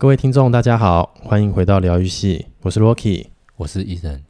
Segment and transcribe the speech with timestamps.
[0.00, 4.22] 各位听众，大家好，欢迎回到疗愈系，我是 Rocky，我是 Eason。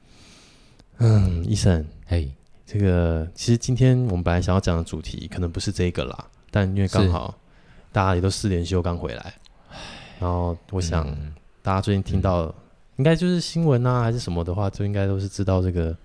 [0.98, 2.32] 嗯，Eason，嘿，
[2.66, 7.38] 这个其实今天我们本来想要讲的主题可能不是这个啦，但因为刚好
[7.92, 9.34] 大家也都四连休刚回来，
[10.18, 11.06] 然后我想
[11.62, 12.54] 大家最近听到、嗯、
[12.96, 15.96] 应该就是新闻啊还是什么的话，就应该都是知道这个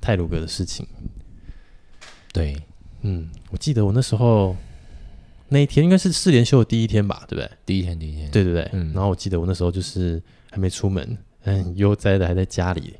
[0.00, 0.86] 泰鲁格的事情。
[2.32, 2.56] 对，
[3.02, 4.56] 嗯，我记得我那时候
[5.52, 7.50] 那一天应该是四连休的第一天吧，对不对？
[7.66, 8.66] 第一天，第一天，对对对。
[8.72, 10.20] 嗯，然后我记得我那时候就是
[10.50, 12.94] 还没出门，很悠哉的还在家里，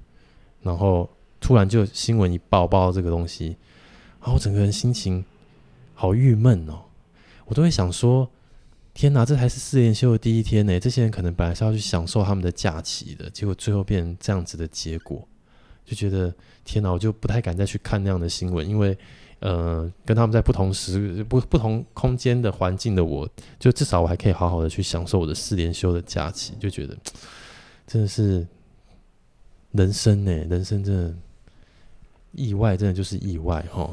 [0.61, 1.09] 然后
[1.41, 3.57] 突然就新闻一报报到这个东西，
[4.21, 5.25] 然后我整个人心情
[5.95, 6.83] 好郁闷哦，
[7.47, 8.31] 我都会想说，
[8.93, 15.27] 天哪，这还是四连休的第一天呢，这些人可能本来是要去享受他们的假期的，结果最后变成这样子的结果，
[15.87, 18.97] 就觉得天哪，我就不太敢再去看那样的新闻，因为。
[19.43, 23.29] 呃，跟他们在不同时不不同空间的环境的我，
[23.59, 26.97] 就至少我还可以好好的去享受我的四连休的假期，就觉得
[27.89, 28.47] 真的是
[29.73, 31.15] 人生呢，人生真的
[32.31, 33.91] 意外，真的就是意外哈。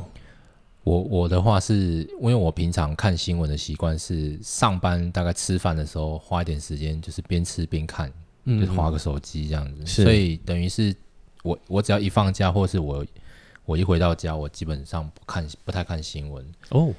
[0.83, 10.95] 我我的话是因为我平常看新闻的习惯是上班大概吃饭的时候花一点时间，就是边吃边看，嗯，就是滑个手机这样子，所以等于是
[11.41, 13.03] 我我只要一放假或是我。
[13.69, 16.91] 我一回到家，我基本上不看，不太看新闻哦。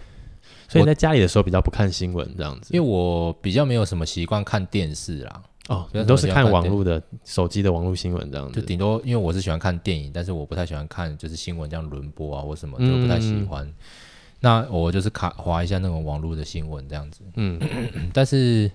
[0.68, 5.42] 所以在家里的时候比较不看新闻这样子，因为我比较没有什么习惯看电视啦。
[5.68, 13.66] 哦，你都是看网络的手机的网络新闻这样子，就顶多因为我是喜欢看电影，但是我不太喜欢看就是新闻这样轮播啊或什么，就不太喜欢。
[13.66, 13.74] 嗯、
[14.38, 17.22] 那我就是卡划一下那种网络的新闻这样子。
[17.34, 17.60] 嗯，
[18.14, 18.70] 但是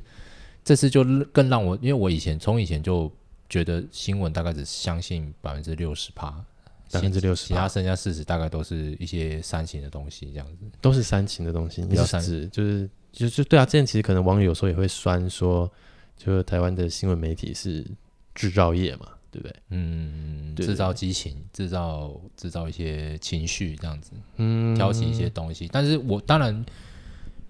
[0.66, 1.02] 这次就
[1.32, 3.10] 更让我，因为我以前从以前就
[3.50, 6.44] 觉得新闻大概只相信百分之六十趴。
[6.92, 11.84] 百分之六十，其他剩下四十大概都是一些煽情的东西，这样子都是煽情的东西。
[11.86, 15.70] 比较煽，就是就是对啊，之前其实可能网友有时候也会酸说，
[16.16, 17.86] 就是台湾的新闻媒体是
[18.34, 19.56] 制造业嘛，对不对？
[19.70, 25.68] 嗯，制造激情，制造制造一些情绪，这样子，嗯，挑起一些东西。
[25.72, 26.66] 但是我当然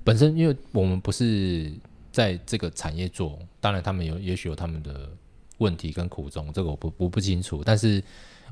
[0.03, 1.71] 本身，因为我们不是
[2.11, 5.09] 在这个产业做，当然他们有也许有他们的
[5.57, 8.01] 问题跟苦衷，这个我不我不清楚，但是。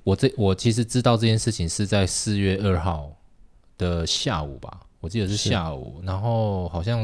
[0.04, 3.12] 我这我其实知道这件事情是在四月二号
[3.78, 7.02] 的下午吧，我记得是下午，然后好像，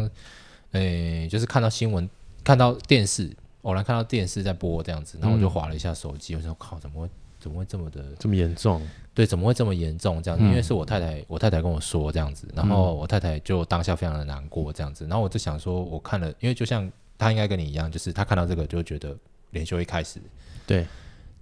[0.72, 2.10] 诶、欸，就是看到新闻，
[2.44, 8.86] 看到电视，偶然看到电视在播这样子，然后我就划了一下手机，嗯、我说靠，怎么会怎么会这么的这么严重？
[9.14, 10.22] 对，怎么会这么严重？
[10.22, 19.18] 这样子，因为是我太太，我太太跟我说这样子，然后我太太就当下非常的难过这样子，然后我就想说，我看了，因为就像她应该跟你一样，就是她看到这个就觉得
[19.52, 20.20] 连休一开始，
[20.68, 20.86] 对。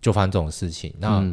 [0.01, 1.23] 就发生这种事情，那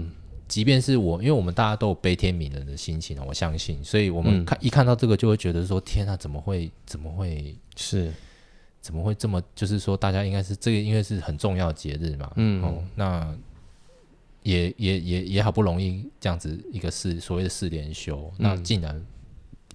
[0.47, 6.71] 即便是我，因为我们大家都有悲天悯人的心情，我相信，所以我们看、嗯、一看到这个，就会觉得说：天啊，怎么会？
[6.85, 7.57] 怎么会？
[7.77, 8.13] 是？
[8.81, 9.43] 怎么会这么？
[9.55, 12.31] 就是说，大家应该是这个，因为是很重要的节日嘛。
[12.37, 13.35] 嗯，哦，那
[14.43, 19.03] 也也也也好不容易这样子一个四所谓的四连休，嗯、那竟然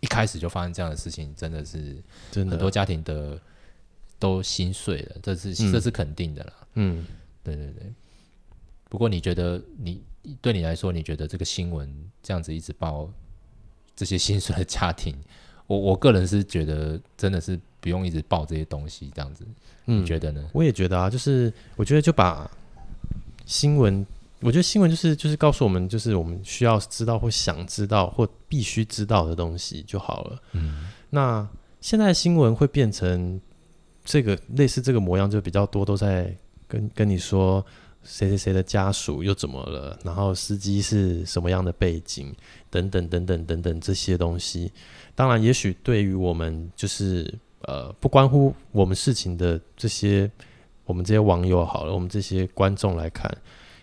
[0.01, 1.97] 一开始就发生这样的事情，真的是
[2.29, 3.41] 真的很多家庭的
[4.19, 6.53] 都心碎了，这是、嗯、这是肯定的啦。
[6.75, 7.03] 嗯，
[7.43, 7.91] 对对对。
[8.89, 10.01] 不过你觉得你
[10.41, 11.87] 对你来说，你觉得这个新闻
[12.23, 13.07] 这样子一直报
[13.95, 15.15] 这些心碎的家庭，
[15.67, 19.45] 我 我个人是觉得真的是不用一直报这些东西这样子，
[19.85, 20.49] 嗯，你觉得呢？
[20.53, 22.49] 我也觉得啊，就是我觉得就把
[23.45, 24.05] 新闻，
[24.41, 30.41] 我觉得新闻就是就是告诉我们，就是我们需要知道或想知道或必须知道的东西就好了。
[30.53, 31.47] 嗯，那
[31.79, 33.39] 现在新闻会变成
[34.03, 36.35] 这个类似这个模样，就比较多都在
[36.67, 37.63] 跟跟你说。
[38.03, 39.97] 谁谁谁的家属又怎么了？
[40.03, 42.33] 然后司机是什么样的背景？
[42.71, 44.71] 等等等等等等这些东西，
[45.15, 50.29] 当然，也许对于我们就是呃不关乎我们事情的这些
[50.85, 53.27] 我们这些网友好了，我们这些观众来看，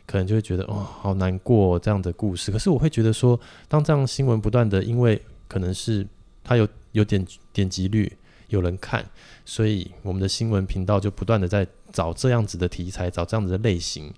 [0.07, 2.53] 可能就会觉得哦，好难过这样的故事。
[2.53, 3.39] 可是我会觉得说，
[3.69, 6.07] 当这样新闻不断的，因为可能是
[6.45, 8.11] 它有有点点击率，
[8.49, 9.05] 有人看，
[9.45, 11.67] 所以我们的新闻频道就不断的在。
[11.93, 14.13] 找这样子的题材，找这样子的类型，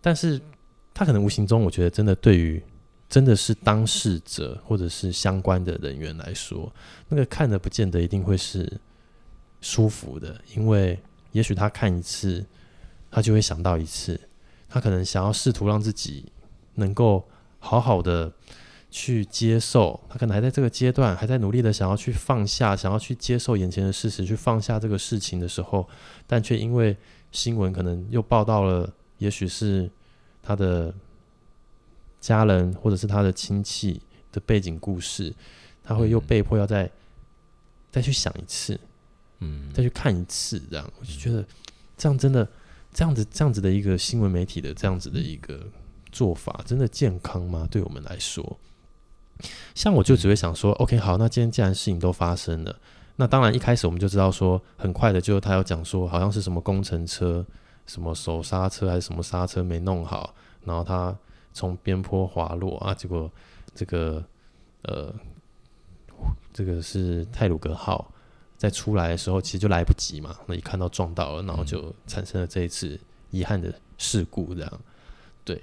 [0.00, 0.40] 但是
[0.92, 2.60] 他可能无形中，我觉得真的对于
[3.08, 6.72] 真的是当事者或者是相关的人员来说，
[7.08, 8.80] 那个看的不见得一定会是
[9.60, 10.98] 舒服的，因为
[11.30, 12.44] 也许他看一次，
[13.12, 14.18] 他就会想到一次，
[14.68, 16.32] 他可能想要试图让自己
[16.74, 17.28] 能够
[17.60, 18.32] 好好的。
[18.96, 25.88] 去接受，他可能还在这个阶段，还在努力的想要去放下，想要去接受眼前的事实，去放下这个事情的时候，
[26.28, 26.96] 但却因为
[27.32, 28.88] 新闻可能又报道了，
[29.18, 29.90] 也许是
[30.40, 30.94] 他的
[32.20, 34.00] 家人或者是他的亲戚
[34.30, 35.34] 的背景故事，
[35.82, 36.90] 他会又被迫要再、嗯、
[37.90, 38.78] 再去想一次，
[39.40, 41.44] 嗯，再去看一次，这样我就觉得
[41.96, 42.48] 这样真的
[42.92, 45.66] 这样子这样子的一个新闻媒体的这样子的一个
[46.12, 47.66] 做法，真的健康吗？
[47.68, 48.56] 对我们来说，
[49.74, 52.76] 像我就只会想说、嗯、，OK，好，那今天既然事情都发生了，
[53.16, 57.44] 那当然一开始我们就知道说，很快的就他要讲说，好像是什么工程车，
[57.86, 60.34] 什么手刹车还是什么刹车没弄好，
[60.64, 61.16] 然后他
[61.52, 63.30] 从边坡滑落啊，结果
[63.74, 64.24] 这个
[64.82, 65.14] 呃，
[66.52, 68.10] 这个是泰鲁格号。
[68.56, 70.34] 在出来的时候，其实就来不及嘛。
[70.46, 72.98] 那一看到撞到了，然后就产生了这一次
[73.30, 74.54] 遗憾的事故。
[74.54, 74.80] 这样，
[75.44, 75.60] 对。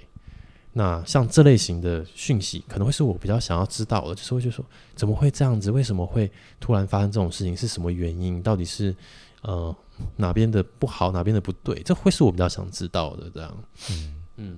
[0.74, 4.64] 那像这类型的讯息，可能会是我比较想要知道的，就是会就说，
[4.94, 5.70] 怎么会这样子？
[5.70, 7.54] 为什么会突然发生这种事情？
[7.56, 8.42] 是什么原因？
[8.42, 8.96] 到底是
[9.42, 9.74] 呃
[10.16, 11.82] 哪边的不好，哪边的不对？
[11.82, 13.28] 这会是我比较想知道的。
[13.28, 14.56] 这样，嗯嗯，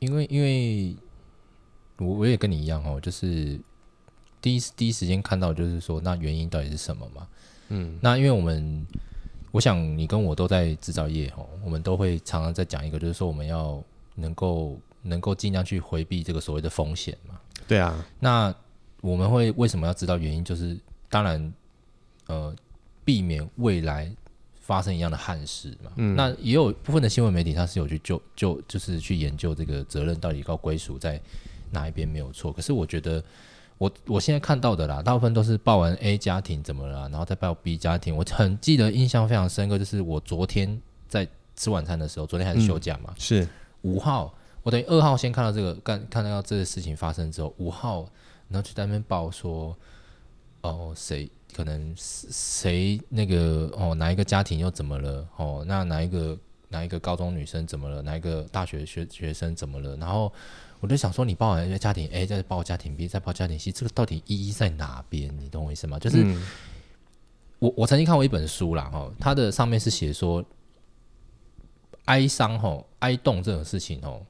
[0.00, 0.96] 因为因为
[1.98, 3.60] 我我也跟你一样哦，就是
[4.42, 7.28] 第一第一时间看到，就是说那原因到底是什么嘛？
[7.68, 8.84] 嗯，那因为我们，
[9.52, 13.80] 我想你跟我都在制造业哦，我们都会常常在讲一个，就是说我们要
[14.16, 14.76] 能够
[15.08, 17.34] 能够尽量去回避这个所谓的风险嘛。
[17.66, 18.54] 对啊，那
[19.00, 20.44] 我们会为什么要知道原因？
[20.44, 20.78] 就是
[21.08, 21.52] 当然，
[22.26, 22.54] 呃，
[23.04, 24.08] 避免未来
[24.60, 25.90] 发生一样的憾事嘛。
[25.96, 31.20] 嗯，那也有部分的新闻媒体，它是有去就就就是去研究这个责任到底要归属在
[31.70, 32.52] 哪一边没有错。
[32.52, 33.22] 可是我觉得。
[33.80, 38.16] 我我现在看到的啦，大部分都是报完 A 家庭怎么了，然后再报 B 家庭。
[38.16, 41.24] 我很记得印象非常深刻，就是我昨天在
[41.54, 43.48] 吃晚餐的时候，昨天还是休假嘛，嗯、是
[43.82, 44.34] 五号，
[44.68, 48.06] 我等于二号先看到这个，看看到这个事情发生之后，五号
[48.50, 49.74] 然后就在那边报说，
[50.60, 51.26] 哦，谁
[51.56, 56.38] 可能谁那个哦哪一个家庭又怎么了哦，那哪一个
[56.68, 60.30] 哪一个高中女生怎么了，哪一个大学学学生怎么了，然后。
[60.80, 65.36] 我就想说，你报完一个家庭 A，再报家庭 B，再报家庭 C，这个到底意义在哪边？
[65.36, 65.98] 你懂我意思吗？
[65.98, 66.40] 就是、嗯、
[67.58, 70.44] 我我曾经看过一本书啦，哈，它的上面是写说，
[72.04, 74.22] 哀伤吼，哀动这种事情哦，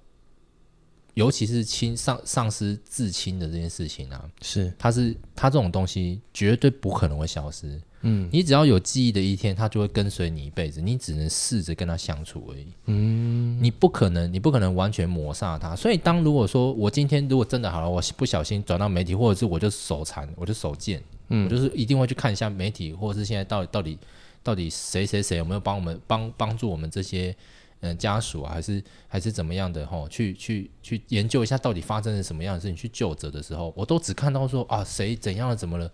[1.19, 7.81] 尤其是亲丧丧失至亲的这件事情啊，是它是它这种东西绝对不可能会消失。
[8.03, 10.81] 嗯，你只要有记忆的一天，他就会跟随你一辈子。
[10.81, 12.69] 你只能试着跟他相处而已。
[12.87, 15.75] 嗯，你不可能，你不可能完全抹杀他。
[15.75, 23.99] 所以，当如果说我今天如果真的好了，我不小心转到媒体，或者是我就手残，我就手贱，嗯，我就是一定会去看一下媒体，或者是现在到底到底
[24.45, 27.35] 到底谁谁谁有没有帮我们帮帮助我们这些
[27.81, 30.07] 嗯、呃、家属啊，还是还是怎么样的哈？
[30.09, 35.91] 去去去研究一下到底发生了什么样的事情，去救责的时候，我都只看到说啊谁怎样了怎么了。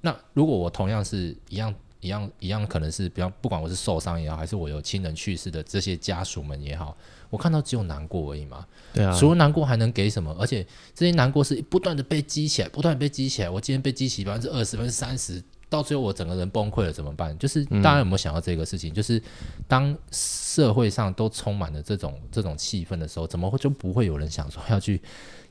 [0.00, 6.96] 那如果我同样是一样一样一样，可能是比方不管我是受伤也好，还是我有亲人去世的这些家属们也好，
[7.28, 8.64] 我看到只有难过而已嘛。
[8.94, 10.34] 对啊，除了难过还能给什么？
[10.38, 10.64] 而且
[10.94, 13.50] 这些难过是不断的被激起来，不断的被激起来。
[13.50, 17.36] 我今天被激起百分之二十、百分之三十，到最后我整个人崩溃了怎么办？
[17.38, 18.92] 就是大家有没有想到这个事情？
[18.92, 19.22] 嗯、就是
[19.66, 25.00] 当社会上都充满了这种这种气氛的时候，怎么会就不会有人想说要去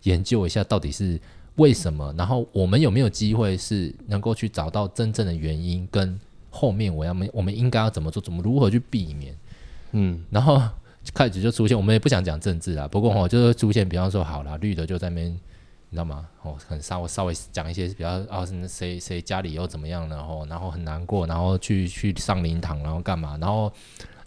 [0.04, 1.20] 研究一下到底是？
[1.58, 2.14] 为什么？
[2.16, 6.20] 然后我们有没有机会是能够去找到真正的原因，跟
[6.52, 9.36] 后面我要们我们应该要怎么做，怎么如何去避免？
[9.94, 10.62] 嗯，然后
[11.16, 15.40] 开始就出现，我们也不想讲政治啦，不过哦，就是出现，比方说好啦，绿的就在那边，
[15.90, 16.28] 你知道吗？
[16.42, 23.38] 哦，很稍微稍微讲一些比较啊，谁谁家里又怎么样，然后然后很难过，然后去去上灵堂，然后干嘛？
[23.40, 23.72] 然后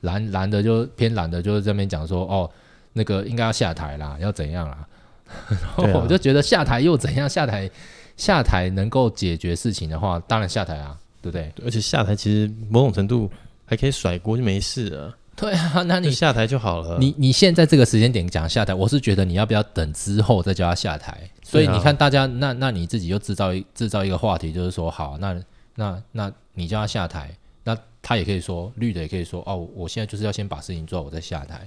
[0.01, 2.50] 蓝蓝的就偏蓝的，就是这边讲说哦，
[2.95, 4.87] 那个应该要下台啦，要怎样啦？
[5.76, 7.29] 然后我就觉得下台又怎样？
[7.29, 7.71] 下台
[8.17, 11.52] 下台能够解决事情的话，当然下台啊，对不对？
[11.64, 13.31] 而且下台其实某种程度
[13.67, 15.17] 还可以甩锅就没事了。
[15.40, 16.99] 对啊，那你下台就好了。
[16.99, 21.18] 你你现在这个时间点讲下台，我是觉得你要不要等之后再叫他下台？
[21.42, 25.35] 所以你看大家，那那你自己又制造一制造一个话题，就是说好，那
[25.76, 31.66] 那那你叫他下台，那他也可以说绿的也可以说哦，我现在就是要先把事情做好，我再下台。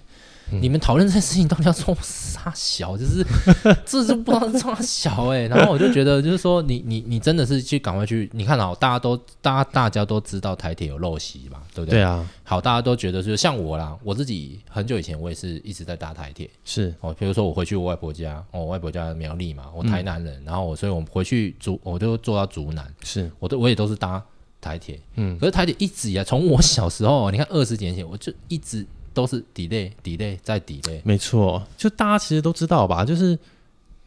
[0.53, 2.95] 嗯、你们讨论这件事情到底要做啥小？
[2.97, 3.25] 就是
[3.85, 5.47] 这就不知道做啥小哎。
[5.47, 11.99] 然后我就觉得，就是说你你你真的是去赶快去，你看好，大家都大家大家都知道台铁有陋习嘛，对不对？
[11.99, 12.29] 对啊。
[12.43, 17.13] 好，大家都觉得就是像我啦，我自己很久以前我也是一直在搭台铁，是哦。
[17.17, 24.23] 比如说我回去我外婆家，哦，我外婆家苗栗嘛，我台南人，嗯、然后我所以我回去竹，我就坐到竹南，是我都我也都是搭
[24.59, 25.37] 台铁，嗯。
[25.39, 28.85] 可是台铁一直以来，从我小时候，你看二十几年前，我就一直。
[29.13, 33.37] 都是 delay delay 再 delay，没错，就大家其实都知道吧，就是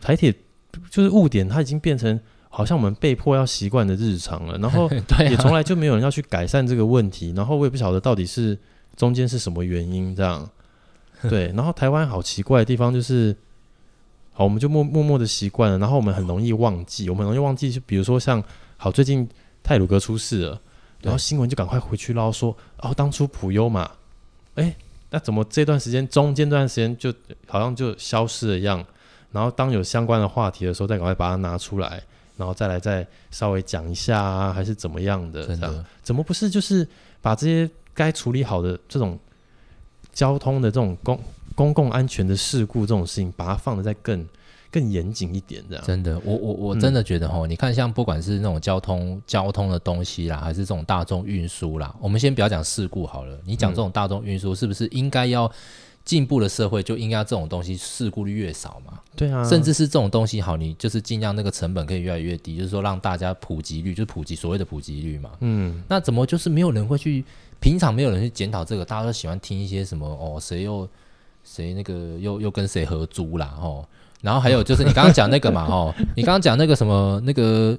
[0.00, 0.34] 台铁
[0.90, 4.90] 就是误点，它已经变成好像我们被迫要习惯的日常了，然后
[5.30, 8.58] 也从来就没有人要去改善这个问题，然后我也不晓得到底是
[8.96, 10.48] 中间是什么原因这样，
[11.28, 13.36] 对，然后台湾好奇怪的地方就是，
[14.32, 18.42] 好，我们就默默默的习惯了，然后我们很容易忘记，我们很容易忘记，就比如说像
[18.76, 19.28] 好最近
[19.62, 20.60] 泰鲁哥出事了，
[21.00, 23.90] 然后新闻就赶快回去捞说，哦，当初普优嘛。
[24.54, 24.74] 哎，
[25.10, 27.12] 那怎么这段时间中间这段时间就
[27.46, 28.84] 好像就消失了一样？
[29.32, 32.02] 然后当有相关的话题的时候，再赶快把它拿出来，
[32.36, 35.46] 然后再来再稍微讲一下啊，还是怎么样的？
[35.46, 36.86] 这样怎么不是就是
[37.20, 39.18] 把这些该处理好的这种
[40.12, 41.20] 交通的这种公
[41.54, 44.26] 公共安全的事故这种事情，把它放的再更
[44.76, 45.64] 更严谨一点？
[45.70, 55.50] 这样真的，我我我真的觉得哈，嗯、你看像不管是那种交通交通的东西啦，还是这种大众运输啦，我们先不要讲事故好了，你讲这种大众运输是不是应该要？
[56.06, 59.00] 进步的社会就应该这种东西事故率越少嘛？
[59.16, 65.32] 对啊，甚至是这种东西好，你就是尽量那个成本可以越来越低，就是说让大家普及率，就是普及所谓的普及率嘛。
[65.40, 67.24] 嗯，那怎么就是没有人会去？
[67.58, 70.88] 平常没有人去检讨这个，大家都喜欢听一些什么哦，谁又
[71.42, 73.84] 谁那个又又跟谁合租啦哦，
[74.22, 77.78] 然后还有就是你刚刚讲那个嘛 哦，你刚刚讲那个什么那个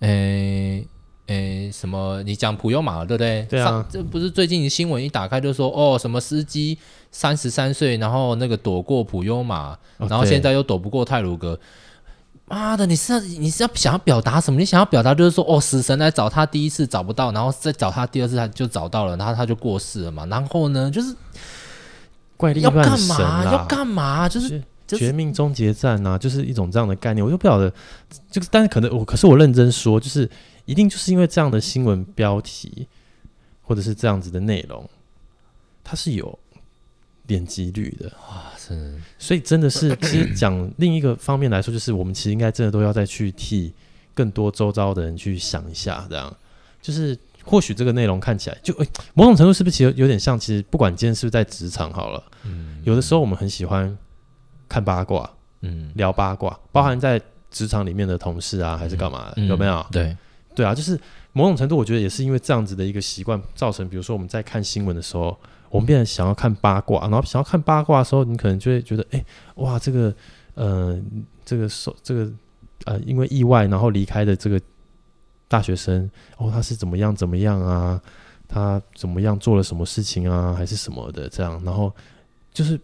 [0.00, 0.86] 诶。
[1.28, 2.22] 诶，什么？
[2.22, 3.42] 你讲普悠玛对不对？
[3.50, 6.78] 对啊，这不是最近新闻一打开就说哦，什么司机
[7.10, 11.58] 三十三岁，然后那个躲过普悠玛，哦、然后现在又躲不过泰鲁格。
[12.44, 14.60] 妈的，你是要你是要想要表达什么？
[14.60, 20.24] 你想要表达就是说哦，死神来找他第一次找不到，然后再找他第二次他就找到了，然后他就过世了嘛。
[20.26, 21.12] 然后呢，就是
[22.36, 24.28] 怪力乱神啊，要干嘛？
[24.28, 24.62] 就是。
[24.86, 27.68] 绝命终结战啊，就是一种这样的概念，我就不晓得，
[28.30, 30.28] 就是但是可能我，可是我认真说，就是
[30.64, 32.86] 一定就是因为这样的新闻标题，
[33.62, 34.88] 或者是这样子的内容，
[35.82, 36.38] 它是有
[37.26, 38.08] 点击率的。
[38.10, 43.72] 啊，是，所以真的是，其实讲另一个方面来说，就是我们其实应该真的都要再去替
[44.14, 46.36] 更多周遭的人去想一下，这样，
[46.80, 53.96] 就是或许这个内容看起来就，欸，某种程度是不是其实有点像，其实不管今天是不是在职场好了，嗯，有的时候我们很喜欢。
[54.68, 55.28] 看八卦，
[55.60, 57.20] 嗯，聊八卦，包含在
[57.50, 59.34] 职场里面的同事啊，嗯、还是干嘛的？
[59.36, 59.86] 嗯、有没有？
[59.90, 60.16] 对，
[60.54, 60.98] 对啊，就是
[61.32, 65.38] 某种程度，我觉得也是因为这样子的一个习惯，造成，比如说我们在看新闻的时候，
[65.70, 70.14] 我们变得想要看八卦，然后想要看八卦的时候，你可能就会觉得，哎、欸，哇，这个，
[70.54, 71.00] 呃，
[71.44, 72.32] 这个受这个，
[72.84, 74.60] 呃，因为意外然后离开的这个
[75.48, 78.00] 大学生，哦，他是怎么样怎么样啊？
[78.48, 80.52] 他怎么样做了什么事情啊？
[80.52, 81.62] 还是什么的这样？
[81.64, 81.94] 然后
[82.52, 82.78] 就是。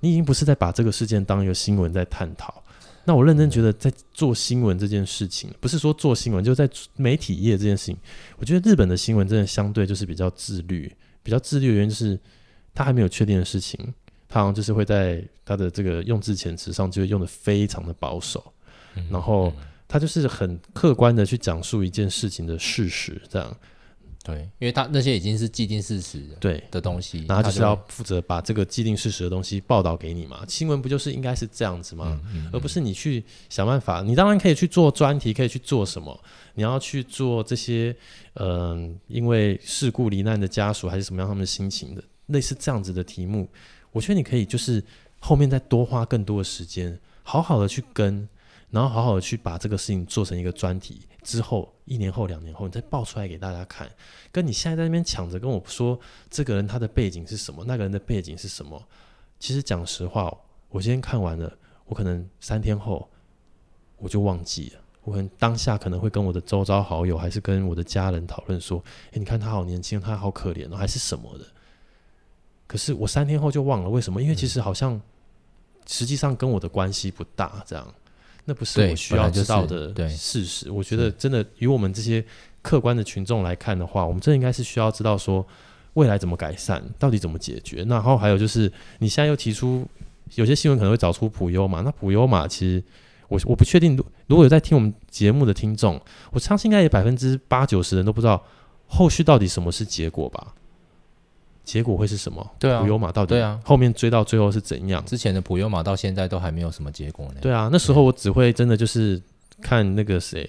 [0.00, 2.62] 你已经不是在把这个事件当一个新闻在探讨，
[3.04, 7.96] 那我认真觉得在做新闻这件事情，不是说做新闻就在媒体业这件事情，
[8.38, 12.18] 我觉得日本的新闻真的相对就是比较自律，比较自律的原因就是
[12.74, 13.78] 他还没有确定的事情，
[14.28, 18.52] 他好像就是会在他的这个用字遣词上就会用的非常的保守，
[19.10, 19.52] 然后
[19.88, 23.56] 他就是很客观的去讲述一件事情的事实，这样。
[24.26, 30.44] 对，因为他那些已经是既定事实对的东西，然后就是要负责把这个既定事实的东西报道给你嘛。
[30.48, 32.20] 新闻不就是应该是这样子吗？
[32.24, 34.02] 嗯嗯嗯、而不是你去想办法。
[34.02, 36.20] 你当然可以去做专题，可以去做什么？
[36.54, 37.94] 你要去做这些，
[38.34, 43.48] 嗯、呃，因为事故罹难的家属还是什么样他们的心情的，类似这样子的题目，
[43.92, 44.82] 我觉得你可以就是
[45.20, 48.28] 后面再多花更多的时间，好好的去跟，
[48.70, 51.02] 然后好好的去把这个事情做成一个专题。
[51.26, 53.90] 之后一年后两年后，你再爆出来给大家看，
[54.30, 55.98] 跟你现在在那边抢着跟我说
[56.30, 58.80] 这个人他的背景是什么，那个人的背景是什么？
[59.40, 60.32] 其实讲实话，
[60.68, 61.52] 我今天看完了，
[61.86, 63.10] 我可能三天后
[63.98, 64.80] 我就忘记了。
[65.02, 71.44] 我可能当下可能会跟我的周遭好友，还是跟我的家人讨论说：“诶，你看他好年轻，他好可怜哦，还是什么的。”
[72.66, 74.22] 可是我三天后就忘了，为什么？
[74.22, 75.00] 因为其实好像
[75.86, 77.94] 实际上跟我的关系不大，这样。
[78.46, 80.70] 那不是我需要知道的事实。
[80.70, 82.24] 我觉得真的，以我们这些
[82.62, 85.46] 客观的群众来看的话，我们真的应该是需要知道说
[85.94, 87.84] 未来怎么改善，到底怎么解决。
[87.88, 89.86] 然后还有就是，你现在又提出
[90.34, 92.82] 有些新闻可能会找出普优嘛，那普优嘛其实
[93.28, 96.00] 我我不确定，如果有在听我们节目的听众，
[96.30, 98.42] 我相信应该有百分之八九十人都不知道
[98.86, 100.54] 后续到底什么是结果吧。
[101.66, 102.48] 结果会是什么？
[102.60, 105.04] 对啊，普悠玛到底对啊，后面追到最后是怎样？
[105.04, 107.40] 之前的普悠玛到现在都还没有什么结果呢。
[107.42, 109.20] 对啊，那时候我只会真的就是
[109.60, 110.48] 看那个谁，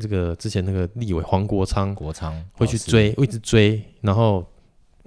[0.00, 4.46] 这个之前那个立委黄国昌，国昌会去追，一直追，然后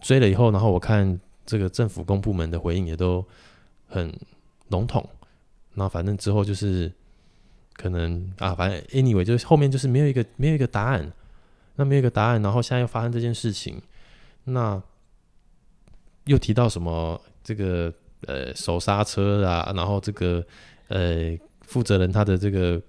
[0.01, 3.25] 追了以后，然后我看这个政府公部门的回应也都
[3.87, 4.13] 很
[4.67, 5.09] 笼统，
[5.75, 6.91] 那反正之后就是
[7.77, 11.09] 可能啊，反正 anyway 就是后面就是没有一个没有一个答案，
[11.77, 13.81] 那没有一个答案，然后现在又发生这件事情，
[14.43, 14.83] 那。
[16.27, 17.91] 又提到什么这个
[18.27, 20.45] 呃手刹车啊，然后这个
[20.89, 22.81] 呃负责人他的这个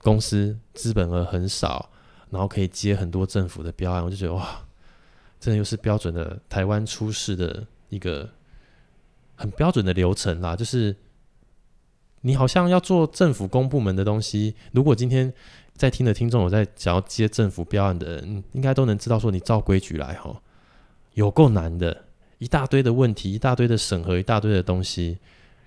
[0.00, 1.90] 公司资本额很少，
[2.30, 4.64] 然后可以接很多政府的标案，我就觉得哇，
[5.40, 8.28] 真的又是标准的台湾出事的一个
[9.34, 10.94] 很标准的流程啦，就是
[12.20, 15.32] 你好像要做政府公部门的东西，如果今天
[15.74, 20.42] 在听的听众有在想要接政府标案的人，应该都能知道说你照规矩来哈。
[21.16, 22.04] 有够难的，
[22.38, 25.18] 一大堆的问题，一大堆的审核，一大堆的东西。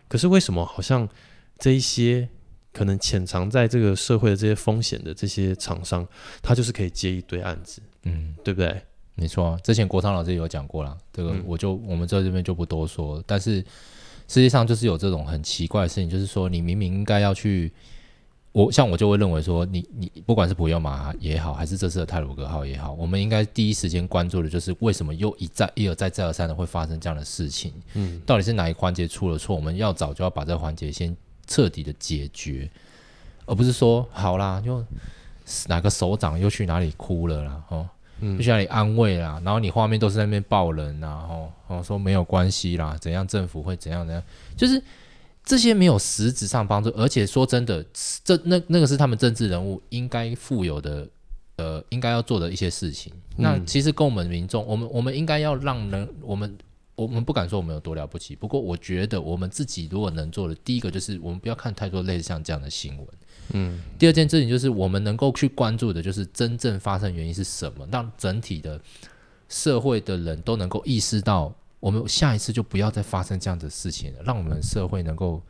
[0.08, 1.10] 可是为什么好像
[1.58, 2.30] 这一些
[2.72, 6.08] 可能潜藏在这个社会的这些风险的这些厂商，
[6.42, 8.80] 他就是可以接一堆案子，嗯，对不对？
[9.16, 13.22] 没错，之前国昌老师有讲过了，这个我就、嗯、我们在这边就不多说。
[13.26, 13.56] 但是
[14.28, 17.74] 实际上就是有这种很奇怪的事情，就是说你明明应该要去，
[18.52, 27.72] 我像我就会认为说你，你你不管是普悠玛也好，还是这次的泰鲁格号也好，我们应该第一时间关注的就是为什么又一再一而再再而三的会发生这样的事情？
[27.94, 29.56] 嗯，到底是哪一环节出了错？
[29.56, 31.16] 我们要早就要把这个环节先
[31.48, 32.70] 彻底的解决，
[33.46, 34.84] 而不是说好啦，就
[35.68, 37.88] 哪个首长又去哪里哭了啦，哦。
[38.22, 44.22] 就需要你安慰啦，然后你画面都是在那边抱人然后哦说没有关系啦，怎样政府会怎样怎样，
[44.58, 44.84] 就是
[45.50, 47.84] 这些没有实质上帮助，而且说真的，
[48.24, 51.10] 这那那个是他们政治人物应该负有的，
[51.56, 53.12] 呃，应该要做的一些事情。
[53.38, 56.56] 嗯、那其实跟我们民众，我们我们应该要让人，我们
[56.94, 63.08] 我们不敢说我们有多了不起，不过我觉得我们自己如果能做的，第一个就是我们不要看太多类似像这样的新闻。
[63.54, 68.80] 嗯，第二件事情就是我们能够去关注的，就是真正发生原因是什么，让整体的
[69.48, 75.42] 社会的人都能够意识到，我们下一次就不要再发生这样的事情了，让我们社会能够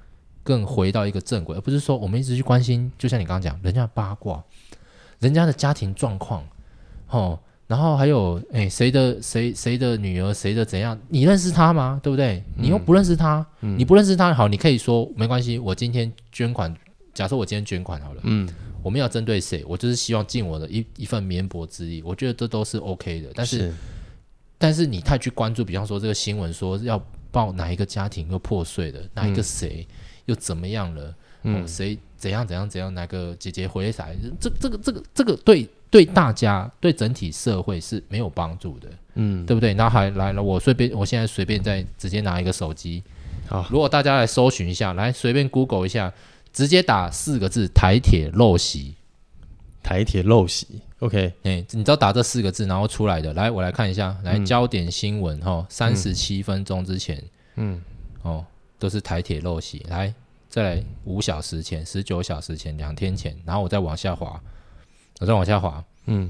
[0.44, 4.44] 更回到一个正轨，而不是说我们一直去关心，就像你刚刚讲，人家的八卦，
[5.20, 6.44] 人家的家庭状况，
[7.10, 12.00] 哦，然后还有诶，谁的谁谁的女儿，谁的怎样，你认识他吗？
[12.04, 12.44] 对不对？
[12.56, 16.76] 你又不认识他，嗯，你不认识他，好，你可以说没关系，我今天捐款。
[17.12, 18.48] 假设我今天捐款好了，嗯，
[18.82, 19.66] 我们要针对谁？
[19.68, 23.30] 我就是希望尽我的一一份绵薄之力，我觉得这都是 OK 的。
[23.36, 23.74] 但，是
[24.60, 29.88] 但是你太去关注，比方说这个新闻说要报哪一个家庭又破碎了，哪一个谁
[30.26, 31.16] 又怎么样了？
[31.42, 32.94] 嗯，谁怎样怎样怎样？
[32.94, 34.16] 哪个姐姐回来？
[34.40, 39.74] 这这个这个这个对对大家对整体社会是没有帮助的，嗯，对不对？
[39.74, 43.02] 那还来了，我随便，我现在随便再直接拿一个手机，
[43.48, 46.14] 好，如果大家来搜寻一下，来随便 Google 一下。
[46.52, 48.96] 直接打四个字“台铁陋习”，
[49.82, 50.82] 台铁陋习。
[51.00, 57.24] OK，哎、欸，你知道打这四个字，然后出来的，来，我来看一下，来、嗯、焦点新闻哈，三十七分钟之前，
[57.56, 57.82] 嗯，
[58.22, 58.46] 哦，
[58.78, 59.86] 都是台铁陋习。
[59.88, 60.14] 来，
[60.50, 64.42] 再来五小时前，十九小时前，两天前，然后我再往下滑，
[65.22, 66.30] 我再往下滑，嗯，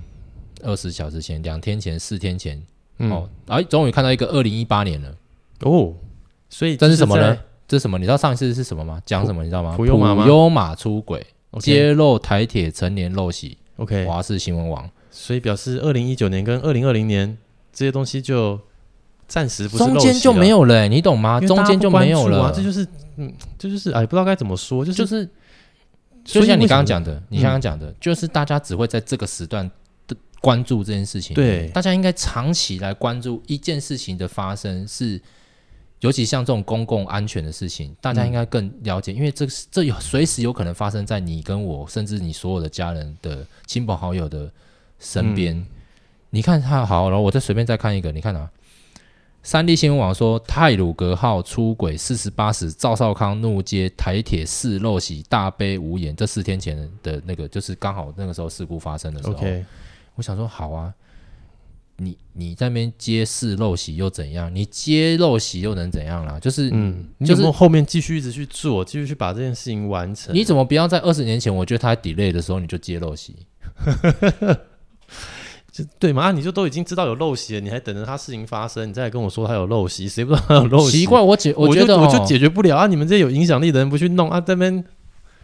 [0.61, 2.61] 二十小时前，两天前，四天前，
[2.99, 5.15] 嗯、哦，哎，终于看到一个二零一八年了，
[5.61, 5.95] 哦，
[6.47, 7.35] 所以这是什么呢？
[7.67, 7.97] 这是什么？
[7.97, 9.01] 你知道上一次是什么吗？
[9.05, 9.43] 讲什么？
[9.43, 9.75] 你知道吗？
[9.75, 10.23] 普悠玛吗？
[10.23, 11.25] 普悠玛出轨.
[11.59, 13.57] 揭露台铁成年陋习。
[13.77, 14.89] OK，华视新闻网。
[15.09, 17.37] 所以表示二零一九年跟二零二零年
[17.73, 18.59] 这些东西就
[19.27, 21.39] 暂时不是中间就没有了、欸，你懂吗？
[21.39, 22.51] 中间就没有了、啊。
[22.55, 22.85] 这就是
[23.17, 25.29] 嗯，这就是哎，不知道该怎么说，就是就是，
[26.23, 29.69] 就像你刚刚讲的，你刚刚讲的、嗯，就是大家只会在这个时段
[30.07, 31.33] 的关注这件事情。
[31.33, 35.21] 对，大家应该长期来关注一件事情的发生是。
[36.01, 44.49] 尤其像这种公共安全的事情，大家应该更了解，嗯、因为这这有随时有可能发生在你跟我，甚至你所有的家人的亲朋好友的
[44.99, 45.65] 身边、嗯。
[46.29, 48.49] 你看他好，然后我再随便再看一个，你看啊，
[49.43, 56.15] 三立新闻网说泰鲁格号出轨四十八时，赵少康怒揭台铁四陋习，大悲无言。
[56.15, 59.35] 这四天前的那个，就是刚好那个时候事故发生的时候。
[60.15, 60.93] 我想说好啊。
[61.99, 64.53] 你你在那边揭示陋习又怎样？
[64.53, 66.39] 你揭陋习又能怎样啦？
[66.39, 70.33] 就是嗯，就是后面继续一直去做，继续去把这件事情完成。
[70.33, 73.35] 你怎么不要在二十年前，我觉得他 delay 的时候你就揭陋习？
[75.71, 76.31] 就对嘛？
[76.31, 80.07] 你就都已经知道有陋习了，你还等着他事情发生，你再来跟我说他有陋习？
[80.09, 80.99] 谁不知道他有陋习？
[80.99, 82.87] 奇怪，我解我觉得我就，我就解决不了啊！
[82.87, 84.83] 你们这些有影响力的人不去弄啊，这边。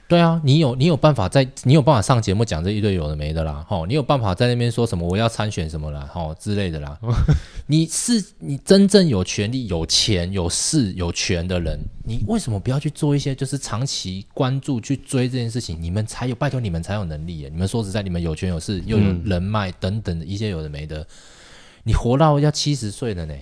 [0.07, 6.95] 对啊，你有你有办法在你有办法上节目讲这一堆有的没的啦，吼，你有办法在那边说什么我要参选什么啦，吼之类的啦。
[7.65, 15.81] 你是你真正有权利、有钱、有势、有权的人，你为什么不要去做一些就是长期关注去追这件事情？
[15.81, 17.49] 你们才有拜托你们才有能力耶。
[17.51, 21.07] 你们说实在，你们有权有势又有人脉等等的一些有的没的，嗯、
[21.83, 23.33] 你活到要七十岁了呢？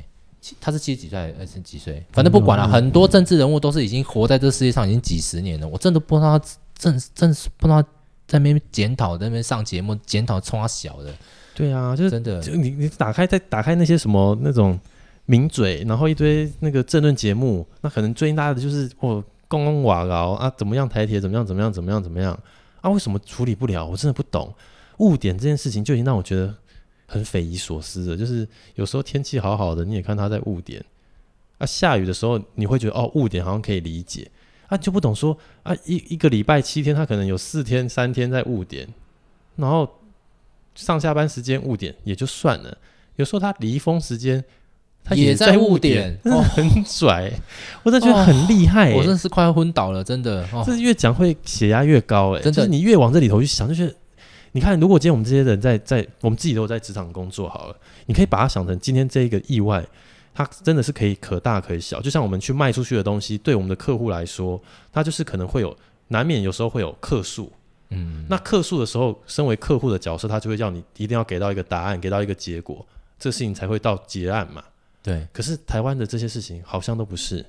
[0.60, 2.04] 他是七十几岁还是几岁？
[2.12, 5.68] 反正不管了，很多政治人物都是已经活在这世界上已经几十年了。
[5.68, 6.46] 我真的不知道他
[6.78, 7.82] 正正是不知道
[8.28, 11.14] 在那边检讨，在那边上节目检讨冲他小的。
[11.56, 12.42] 对啊，就是真的。
[12.42, 14.78] 就你你打开再打开那些什么那种
[15.26, 22.38] 名嘴，然后一堆那个政论节目，那可能最近大家的就是哦，公公瓦劳啊，怎么样台铁怎么样怎么样怎么样怎么样
[22.82, 22.90] 啊？
[22.90, 23.86] 为什么处理不了？
[23.86, 24.54] 我真的不懂。
[24.98, 26.54] 误点这件事情就已经让我觉得。
[27.14, 30.84] 很匪夷所思的，就是有时候天气好好的，你也看他在误点
[31.60, 31.66] 啊。
[31.66, 34.30] 下雨的时候，你会觉得哦，误点好像可以理解
[34.68, 38.88] 啊，就不懂说啊，一一个礼拜七天，他可能有四天三天在误点，
[39.58, 39.88] 然后
[40.74, 42.76] 上下班时间误点也就算了，
[43.18, 44.44] 有时候他离峰时间
[45.04, 47.32] 他也在误点，哦，很拽，
[47.84, 50.48] 我真的觉得很厉害，我真的是快要昏倒了，真的。
[50.66, 53.96] 这越讲会血压越高，哎，真的，你越往这里头去想，就是
[54.56, 59.84] 你看，如果今天我们这些人在在我们自己都在职场工作好了，你可以把它想成今天这一个意外，
[60.32, 64.62] 它真的是可以可大可小，就像我们去卖出去的东西，对我们的客户来说，
[64.92, 65.76] 它就是可能会有
[66.10, 67.52] 难免有时候会有客诉。
[67.90, 72.86] 嗯，那客诉的时候，身为客户的角色，他就会叫你一定要给到一个答案，给到一个结果，
[73.18, 74.64] 这个事情才会到结案嘛。
[75.02, 75.28] 对。
[75.34, 77.44] 可是台湾的这些事情好像都不是。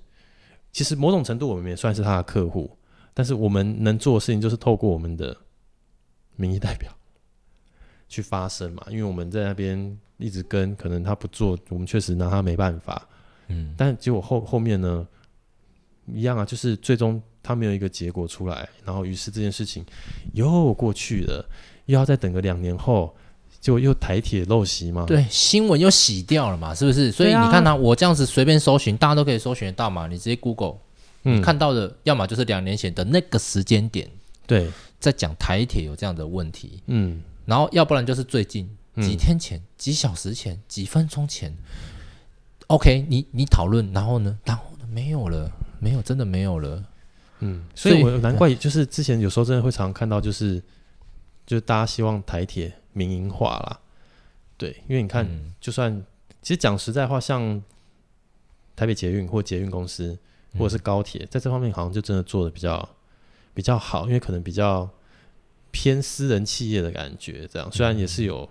[0.73, 2.71] 其实某种程度我们也算是他的客户，
[3.13, 5.35] 但是我们能做的事情就是透过我们的
[6.37, 6.91] 民意代表
[8.09, 8.85] 去发声嘛。
[8.91, 13.09] 因为我们在那边一直跟，可能他不做，我们确实拿他没办法。
[13.49, 13.75] 嗯。
[13.77, 15.07] 但结果后后面呢，
[16.13, 17.23] 一样啊，就是最终。
[17.47, 19.85] 他没有一个结果出来，然后于是这件事情
[20.33, 21.47] 又过去了，
[21.85, 23.15] 又要再等个两年后，
[23.61, 25.05] 就又台铁陋习嘛？
[25.05, 27.13] 对，新闻又洗掉了嘛，是不是？
[27.13, 30.07] 所以你看呢、啊，我这样子随便搜寻，大家都可以搜寻得到嘛。
[30.07, 30.77] 你直接 Google，
[31.25, 34.09] 嗯，你看到的要么就是两年前的那个时间点，
[34.47, 34.71] 对，
[35.05, 38.67] 在讲台铁有这样的问题，嗯，然后要不然就是最近
[39.03, 41.55] 几天前、嗯、几小时前、几分钟前
[42.69, 46.83] ，OK，你你讨论，然后呢，然后呢，没有了，没有，真的没有了。
[47.41, 50.59] 嗯，所以我难怪就是之前有时候真的会常常看到，就是
[51.45, 53.79] 就是大家希望台铁民营化啦，
[54.57, 55.29] 对，因为你看，
[55.61, 56.03] 就算
[56.41, 57.63] 其实讲实在话，像
[58.75, 60.19] 台北捷运或捷运公司
[60.59, 62.89] 或者是高铁，在这方面好像就真的做的比较
[63.55, 64.91] 比较好，因为可能比较
[65.71, 67.71] 偏私人企业的感觉，这样。
[67.73, 68.47] 虽然也是有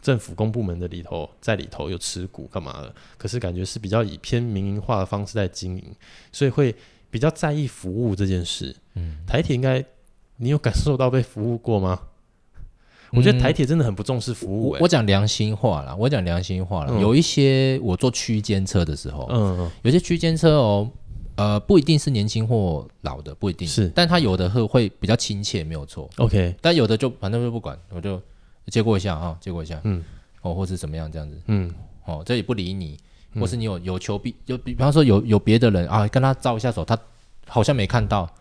[0.00, 5.94] 政府公部门的里头在里头有持股干嘛的，可是感觉是比较以偏民营化的方式在经营，
[6.30, 6.74] 所以会。
[7.10, 9.84] 比较在意服务这件事，嗯，台铁应该
[10.38, 11.96] 你有感受到被服务过吗？
[12.58, 12.64] 嗯、
[13.12, 14.80] 我觉得台铁真的很不重视服务、欸。
[14.80, 20.90] 我讲良心话啦，我讲良心话啦，嗯、有一些我坐区间车的时候，嗯，嗯，有些区间车哦，
[21.36, 23.66] 呃，不一定是年轻或老的，不一定。
[23.66, 28.20] 是，但他有的会会比较亲切，没有错，OK，但有的就反正就不管，我就
[28.68, 30.02] 接过一下啊，接过一下，嗯，
[30.42, 31.70] 哦，或是怎么样这样子，嗯，
[32.04, 32.96] 哦，这也不理你。
[33.40, 36.96] 或是你有有求必有，比方说有有别的人啊，跟他招一下手，他
[37.48, 38.32] 好像没看到，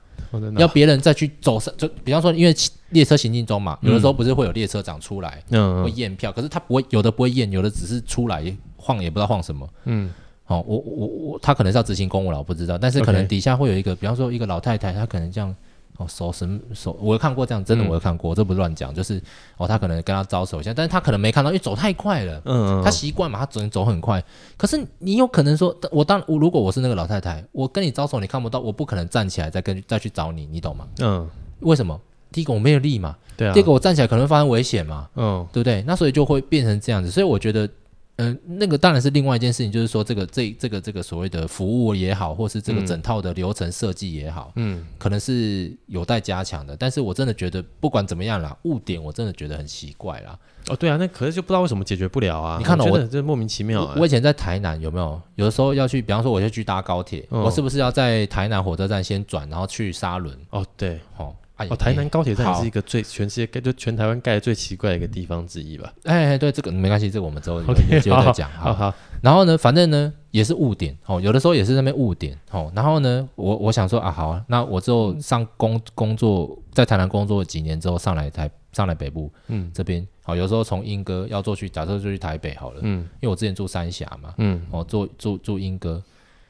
[0.59, 2.55] 要别人再去走上，就比方说，因为
[2.89, 5.83] 列车行进中嘛，有的时候不是会有列车长出来，嗯。
[5.83, 10.13] 会验票，可是他不会，有的不会验，有的只是出来晃，也不知道晃什么，嗯，
[10.47, 15.53] 哦，我我我，他可能是要执行公务了，我不知道，但是可能底下会有一个，比方说一个老太太，她可能这样。
[15.97, 19.21] 哦，手什么手，我有看过这样，真的我有看过，嗯、这不是乱讲，就是
[19.57, 24.21] 哦，他可能跟他招手一下，但是他可能没看到，因为走太快了，嗯，嗯，他习惯嘛，他只能走很快。
[24.57, 30.87] 可是你有可能说，我当我如果我是那个老太太，我跟你招手你看不到，我不可能站起来再跟再去找你，你懂吗？
[30.99, 31.29] 嗯，
[31.59, 32.01] 为什么？
[32.31, 33.53] 第一个我没有力嘛，对啊。
[33.53, 35.83] 第二个我站起来可能会发生危险嘛，嗯，对不对？
[35.85, 37.69] 那所以就会变成这样子，所以我觉得。
[38.17, 46.77] 嗯、呃，那个当然是另外一件事情，就是说这个这这个这个所谓的服务也好，或是这个整套的流程设计也好，嗯，可能是有待加强的。
[46.77, 50.37] 但是我真的觉得不管怎么样啦，误点我真的觉得很奇怪啦。
[50.67, 52.57] 哦，对啊，那可是就不知道为什么解决不了啊。
[52.57, 53.99] 你看到我，我这莫名其妙、欸。
[53.99, 55.21] 我以前在台南有没有？
[55.35, 60.37] 有的时候要去，比方说我要去搭高铁，哦、我是不是要在台南火车站先转，然后去沙仑？
[60.51, 61.35] 哦，对，哦。
[61.57, 65.93] 哦，台南高铁站也是一个最全世界盖就全台湾盖的最奇怪的一个地方之一吧？
[66.03, 68.49] 哎哎，对，这个没关系，这个我们之后有 机会再讲。
[68.51, 72.71] 好好，然后呢，反正呢也是误点哦，有的时候也是那边误点哦。
[72.75, 86.01] 然后呢，我我想说啊，好啊，那我之后上工工作在台南工作几年之后，上来台上来北部，嗯，这边好，有时候从莺歌要坐去，假设就去台北好了，嗯，因为我之前住三峡嘛，嗯，哦，住住住莺歌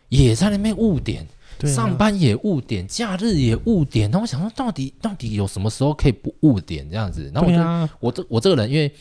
[0.07, 1.27] 也在那边误点。
[1.61, 4.09] 啊、上班也误点，假日也误点。
[4.11, 7.31] 那我想说，到底到底有什么时候可以不误点这样子？
[7.33, 8.91] 然后我就、啊、我这我这个人，因为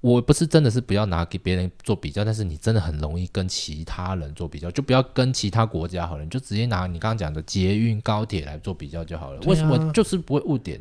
[0.00, 9.38] 我不是真的是不要拿给别人做比较，但是你真的很容易跟其他人做比较，就不要跟其他国家好了，你就直接拿你刚刚讲的捷运、高铁来做比较就好了。
[9.40, 10.80] 啊、为什么就是不会误点？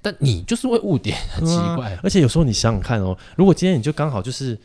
[0.00, 2.00] 但你就是会误点，很奇怪、啊。
[2.02, 4.58] 而且有时候你想想看哦，如果今天你就刚好就是。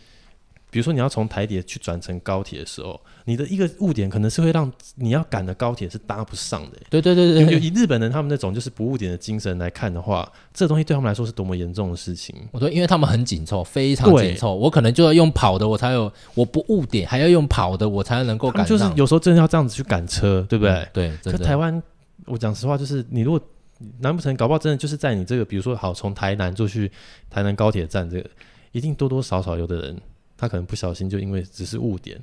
[0.74, 6.78] 比如说你要从台铁去转乘高铁的时候，你的一个误点可能是会让你要赶的高铁是搭不上的。
[6.90, 12.36] 对对对对，以日本人他们那种就是不误点的精神来看的话，这东西对他们来说是多么严重的事情。
[12.52, 18.76] 我说，因为他们很紧凑，非常紧凑，我可能就要用跑的，我才有我不误点，还要用跑的，我才能够赶上。
[18.76, 20.74] 就是有时候真的要这样子去赶车，对不对？
[20.74, 20.90] 嗯、
[21.22, 21.32] 对。
[21.32, 21.82] 可台湾，
[22.26, 23.40] 我讲实话，就是你如果
[24.00, 26.92] 难不成搞不好真的就是在你这个，比如说好从台南坐去
[27.30, 28.28] 台南高铁站，这个
[28.72, 30.02] 一定多多少少有的人。
[30.44, 32.22] 他可能不小心就因为只是误点，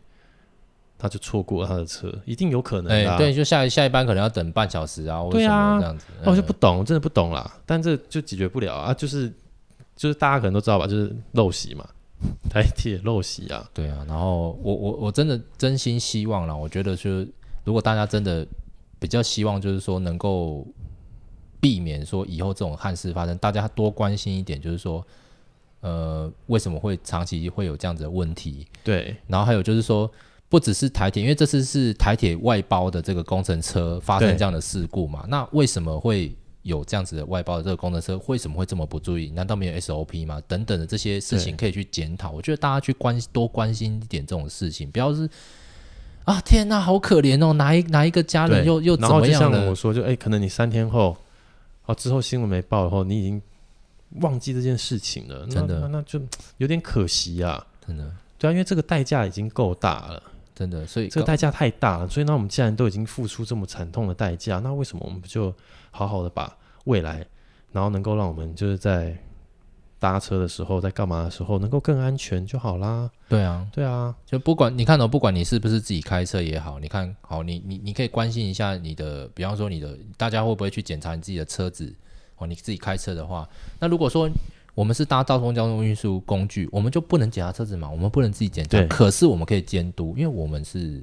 [0.98, 2.92] 他就错过了他的车，一定有可能。
[2.92, 6.04] 哎、欸，对，就下下一班可能要等半小时啊，对啊，这样子。
[6.26, 7.50] 我就不懂，我真的不懂啦。
[7.64, 9.32] 但这就解决不了啊，就是
[9.96, 11.88] 就是大家可能都知道吧，就是陋习嘛。
[12.50, 14.04] 台铁陋习啊，对啊。
[14.06, 17.26] 然后我我我真的真心希望啦，我觉得就是
[17.64, 18.46] 如果大家真的
[18.98, 20.66] 比较希望，就是说能够
[21.58, 25.02] 避免说以后这种憾事发生，大家多关心一点，就是说，
[25.80, 28.66] 呃，为什么会长期会有这样子的问题？
[28.84, 29.16] 对。
[29.26, 30.10] 然后还有就是说，
[30.48, 36.34] 不只是台铁，因为这次是台铁外包的这个工程车发生这样的事故嘛，那为什么会？
[36.62, 39.30] 有这样子的外包的这个工程车，为什么会这么不注意？
[39.30, 40.38] 难道没有 SOP 吗？
[40.46, 42.30] 等等的这些事情可以去检讨。
[42.32, 45.26] 我觉得大家去关多关心一点这种事情，不要是
[46.24, 47.54] 啊，天呐，好可怜哦！
[47.54, 49.40] 哪一哪一个家人又又怎么样？
[49.40, 51.16] 然后就像我说，就哎、欸，可能你三天后，
[51.86, 53.40] 哦，之后新闻没报以后，你已经
[54.16, 56.20] 忘记这件事情了，真的，那，就
[56.56, 58.12] 有点可惜啊，真的。
[58.36, 60.22] 对啊，因为这个代价已经够大了，
[60.54, 62.08] 真的，所以这个代价太大了。
[62.08, 65.54] 所以那我们既然都已经付出这么惨痛的代价，那为什么我们不就
[65.90, 67.24] 好好的把未来，
[67.70, 69.16] 然后能够让我们就是在
[69.98, 73.10] 搭车的时候，在干嘛的时候，能够更安全就好啦。
[73.28, 81.94] 对啊，对啊，就不管你看到、哦，不管你是不是自己开车也好，你看好你你你可以关心一下你的，比方说你的，大家会不会去检查你自己的车子？
[82.40, 83.48] 哦，你自己开车的话，
[83.78, 84.28] 那如果说
[84.74, 87.88] 我们是搭大众交通运输工具，我们就不能检查车子嘛？
[87.88, 91.00] 我们不能自己检查，对可是我们可以监督，因为我们是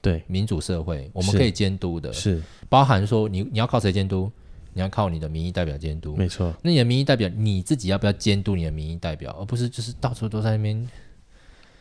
[0.00, 4.30] 对民主社会，我们可以监督的，是包含说你你要靠谁监督？
[4.72, 6.52] 你要靠你的民意代表监督，没错。
[6.60, 10.86] 那你的民意代表，你自己要不要监督你的民意代表，而不是就是到处都在那边，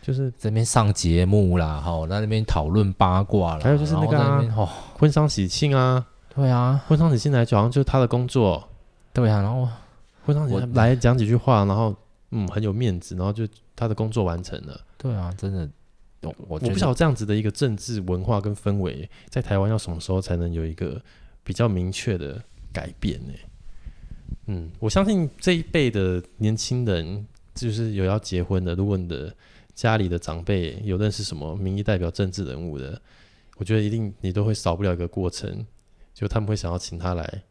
[0.01, 3.59] 就是在那边上节目啦，哈，在那边讨论八卦啦。
[3.61, 8.65] 还有就是那个啊，哦，婚丧喜庆啊，对啊，婚丧喜庆来讲好像就是他的工作，
[9.15, 9.67] 对啊，然后
[10.23, 11.95] 婚丧喜庆来讲几句话，然后
[12.29, 14.79] 嗯很有面子，然后就他的工作完成了。
[14.99, 15.67] 对啊，真的，
[16.21, 21.01] 我我不晓得这样子的一个政治文化跟氛围，在台湾要什么时候才能有一个
[21.43, 22.39] 比较明确的。
[22.75, 23.33] 改变呢？
[24.47, 28.75] 嗯，我相信这一辈的年轻人，就是有要结婚的。
[28.75, 29.33] 如果你的
[29.73, 33.01] 家里的长辈有认识什么民意代表、政治人物的，
[33.55, 35.65] 我觉得一定你都会少不了一个过程，
[36.13, 37.43] 就他们会想要请他来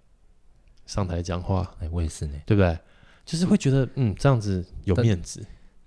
[0.86, 1.74] 上台讲话。
[1.80, 2.78] 哎，我也是呢，对不对？
[3.24, 5.40] 就是会觉得嗯，这样子有面子，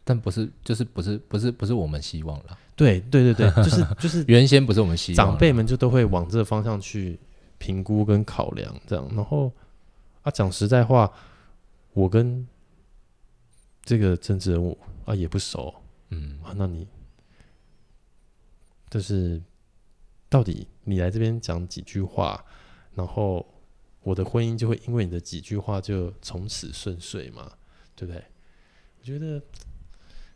[0.04, 2.58] 但，但不是，就是不是，不是，不是我们希望了。
[2.76, 7.20] 对，对，对，对， 就是就是原先不是我们希望，长辈们就都会往这个方向去。
[7.60, 9.52] 评估跟考量这样，然后
[10.22, 11.12] 啊，讲实在话，
[11.94, 12.48] 我跟
[13.82, 15.74] 这个政治人物啊也不熟，
[16.10, 16.88] 嗯啊，那你
[18.92, 19.42] 就是
[20.30, 22.46] 到底你来这边讲几句话，
[22.94, 23.44] 然后
[24.08, 27.52] 我的婚姻就会因为你的几句话就从此顺遂嘛，
[27.94, 28.24] 对不对？
[29.02, 29.42] 我觉得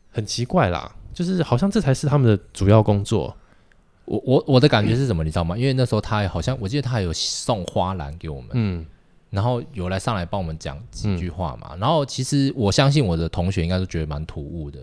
[0.09, 3.33] 很奇怪啦，就是好像这才是他们的主要工作。
[4.03, 5.57] 我我我的感觉是什么，你知道吗？
[5.57, 8.85] 因为那时候他好像，我记得他还有送花篮给我们，嗯，
[9.29, 11.69] 然后有来上来帮我们讲几句话嘛。
[11.71, 14.81] 嗯、然后其实我相信我的同学应该都觉得蛮突兀的，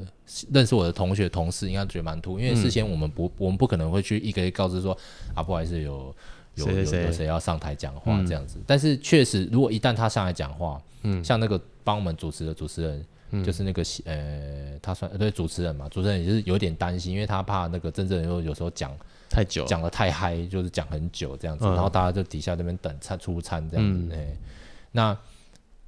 [0.51, 4.97] 认识我的同学同事应该觉得蛮突兀，因为事先我们不、嗯、我们不可能会去一个一个告知说
[5.35, 6.15] 啊，不好意思，有
[6.59, 7.13] 有有有。
[7.13, 8.59] 谁要上台讲话这样子。
[8.59, 13.05] 嗯、但是确实，如果一旦他上来讲话，嗯，像那个帮我们主持的主持人。
[13.45, 18.91] 就是那个呃，他算对主持人嘛，主持人也是有点担心，因为他怕那个真正有有时候讲
[19.29, 24.37] 太久，讲的太嗨，就是讲很久这样子，嗯、然后大家就底下那边等餐出餐这样子，哎、嗯，
[24.93, 25.19] 那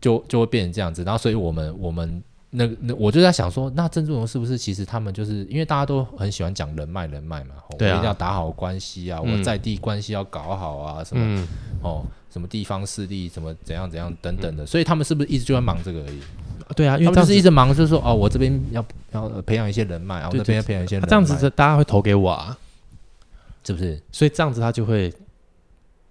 [0.02, 11.48] 就就会变成这样子，然后所以我们我们那那我就在想说，那郑志龙是不是其实他们就是因为大家都很喜欢讲人脉人脉嘛，对啊、我一定要打好关系啊，嗯、我在地关系要搞好啊，什么、嗯、
[11.80, 16.20] 哦，什么地方势力，什么怎样怎样等等的，嗯、所以他们是不是一直就在忙这个而已？
[16.76, 22.56] 对啊，因为他们就是一直忙，就是说哦，我这边要要培养一些人脉，然后那边要培养一些人脉，这样子大家会投给我啊，
[23.64, 24.00] 是不是？
[24.12, 25.12] 所以这样子他就会，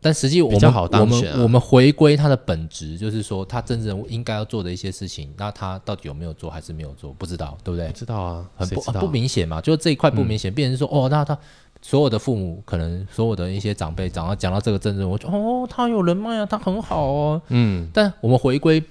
[0.02, 7.88] 但实际我们好我们我们回归他的本质，就是说他真正应该要做的一些事情，那他到底有没有做还是没有做，不知道，对不对？
[7.88, 11.38] 不知道啊，很不啊不明显嘛，就这一块不明显，变成说哦，那他
[11.82, 18.84] 所有的父母可能所有的一些长辈，讲到讲到这个政治，我就哦，他有人脉啊，他很好哦，嗯，但我们回归。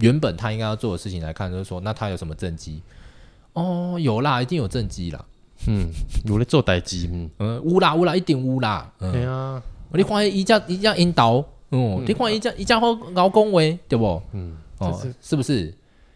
[0.00, 2.80] 原本他应该要做的事情来看，就是说，那他有什么政绩？
[3.54, 5.24] 哦，有啦，一定有政绩啦。
[5.66, 5.88] 嗯，
[6.24, 8.88] 有在做代志，嗯，嗯，有啦，乌啦，一定乌啦。
[9.00, 9.60] 对啊，
[9.92, 14.22] 你看伊只伊只引导，嗯，你看伊只伊只好敖讲话，对不？
[14.32, 15.36] 嗯，哦，是。
[15.36, 15.74] 不是？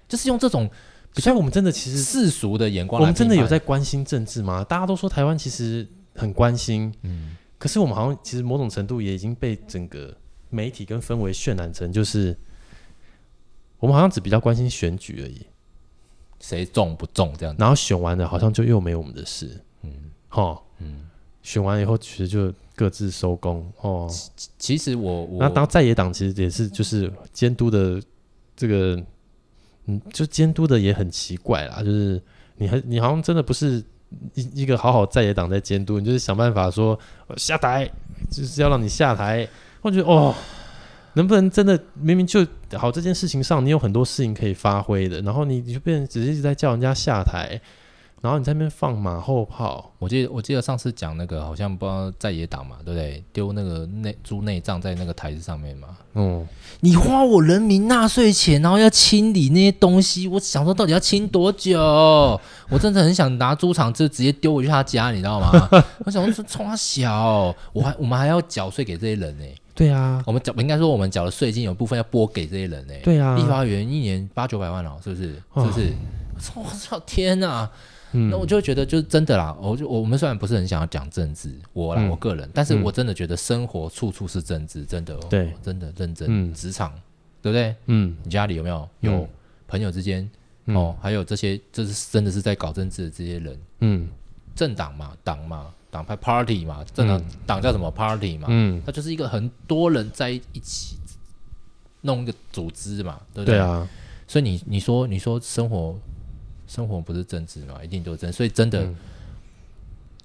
[0.09, 0.69] 就是用这种，
[1.17, 4.63] 所以我们真的其实世俗的眼光，我们真的有在关心政治吗？
[4.65, 10.15] 大家都说台湾其实很关心，嗯，可是我们好像其实某种程度也已经被整个
[10.51, 12.37] 媒体跟氛围渲染成就是。
[13.79, 15.45] 我们好像只比较关心选举而已，
[16.39, 19.91] 谁中不中这样，然后选完了好像就又没我们的事，嗯，
[20.29, 21.09] 好，嗯，
[21.43, 24.11] 选完以后其实就各自收工哦。
[24.59, 28.03] 其实我我那当在野党其实也是就是监督的
[28.57, 29.01] 这个，
[29.87, 32.21] 嗯，就监督的也很奇怪啦，就是
[32.57, 33.81] 你还你好像真的不是
[34.35, 36.99] 一一个好好在野党在监督，你就是想办法说
[37.37, 37.89] 下台，
[38.29, 39.49] 就是要让你下台。
[39.81, 40.35] 我觉得哦，
[41.15, 47.61] 能不能真的明明就好这件事情上，你有很多事情可以发挥的，然后你你就变成只是一直在叫人家下台。
[48.23, 53.23] 然后你在那边放马后炮，我记得我记得上次讲那个好像不知道在野党嘛，对不对？
[53.33, 55.89] 丢那个内猪内脏在那个台子上面嘛。
[56.15, 56.47] 嗯，
[56.79, 61.81] 你花我人民纳税钱，然后要清理那些东西，我想说到底要清多久？
[62.71, 65.69] 我真的很想拿猪肠就直接丢回去他家，你知道吗？
[66.07, 69.55] 我想说冲他小，我还我们还要缴税给这些人呢、欸。
[69.75, 73.01] 对啊，我们缴应该说我们缴的税金有部分要拨给这些人呢、欸。
[73.01, 75.33] 对啊，立法委员一年八九百万哦，是不是？
[75.33, 75.93] 是不是？
[76.55, 77.69] 我操、哦、天哪！
[78.13, 79.57] 嗯、那我就会觉得，就是真的啦。
[79.61, 86.53] 我就我们虽然不是很想要讲政治，我啦、嗯、我个人，但是我真的觉得生活处处是政治，真的、哦，对，真的认真。
[86.55, 86.93] 职、嗯、场，
[87.41, 87.75] 对不对？
[87.87, 89.29] 嗯，你家里有没有有
[89.67, 90.29] 朋友之间、
[90.67, 90.97] 嗯、哦？
[91.01, 94.09] 还有这些，这是真的是在搞政治的这些人，嗯，
[94.55, 98.49] 政党嘛，党嘛，党派 party 嘛，政党党、嗯、叫什么 party 嘛？
[98.51, 100.97] 嗯，它就是一个很多人在一起
[102.03, 103.57] 弄一个组织嘛，对不对？
[103.57, 103.89] 对啊。
[104.29, 105.99] 所以你你说你说生活。
[106.73, 108.97] 生活不是政治嘛，一定都是真，所以真的，嗯、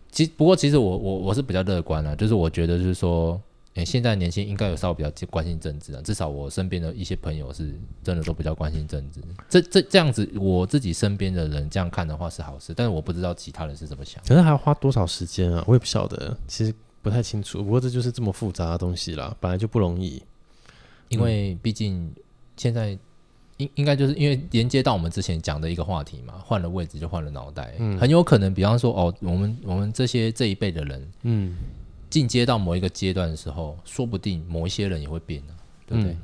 [0.10, 3.34] 其不过其实我我我是比较乐观的，就是我觉得就是说，
[3.74, 9.20] 诶、欸，现在年轻应该有稍微比较关心政治啊，至少我身边的一些朋友是真的都比较关心政治。
[9.50, 14.24] 这这这样子，我自己身边的人这样看的话是好事，但是我不知道其他人是怎么想。
[14.26, 15.62] 可是还要花多少时间啊？
[15.68, 17.62] 我也不晓得，其实不太清楚。
[17.62, 20.24] 不过这就是这么复杂的东西啦，本来就不容易，
[21.10, 22.10] 因为毕竟
[22.56, 22.98] 现在。
[23.58, 31.56] 应应该就是因为连接到我们之前讲的一个话题嘛，换了位置就换了脑袋，嗯，很有可能，比方说哦，我们我们这些这一辈的人，嗯，
[32.10, 35.42] 进阶到某一个阶段的时候，说不定某一些人也会变，
[35.88, 36.14] 对不对？
[36.14, 36.18] 嗯、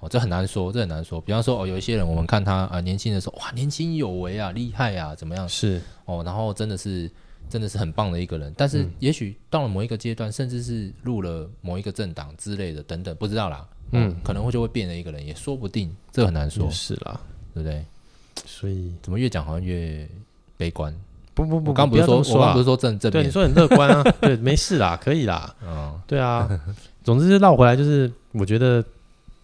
[0.00, 1.20] 哦，这很难说，这很难说。
[1.20, 5.48] 比方说哦，有一些人我们看他啊、呃，年轻的时候哇，年轻有为啊，厉害啊，怎么样？
[5.48, 7.08] 是哦，然后真的是
[7.48, 13.64] 真的是很棒的一个人，但是也许到了某一个阶段，甚至是入了某一个政党之类的等等，不知道啦。
[13.92, 16.70] 嗯，可能会就会变了一个人，也说不定，这很难说。
[16.70, 17.20] 是啦，
[17.54, 17.84] 对不对？
[18.46, 20.08] 所以怎么越讲好像越
[20.56, 20.94] 悲观？
[21.34, 23.10] 不不不，我刚不是说，我刚不是说正正？
[23.10, 25.54] 对，你说很乐观啊， 对，没事啦， 可以啦。
[25.62, 26.48] 嗯，对啊。
[27.02, 28.84] 总之就绕回来，就是我觉得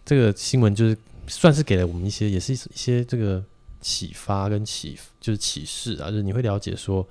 [0.04, 3.42] 这个新闻就是算是给了我们一些，也是一些这个
[3.80, 7.06] 启发跟启，就是启示啊，就是你会了解说，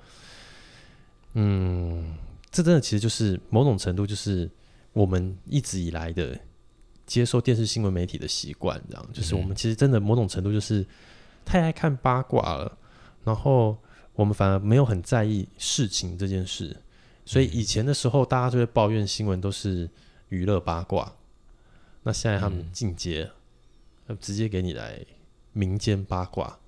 [1.34, 2.14] 嗯，
[2.50, 4.48] 这真的其实就是某种程度，就是
[4.92, 6.38] 我们一直以来的。
[7.06, 10.84] 接受电视新闻媒体的习惯，这样就是我们其实真的某种程度就是
[11.44, 12.76] 太爱看八卦了，
[13.24, 13.78] 然后
[14.14, 16.76] 我们反而没有很在意事情这件事，
[17.24, 19.88] 所以以前的时候大家就会抱怨新闻都是
[20.30, 21.14] 娱乐八卦，
[22.02, 23.30] 那现在他们进阶，
[24.20, 24.98] 直接给你来
[25.52, 26.58] 民间八卦，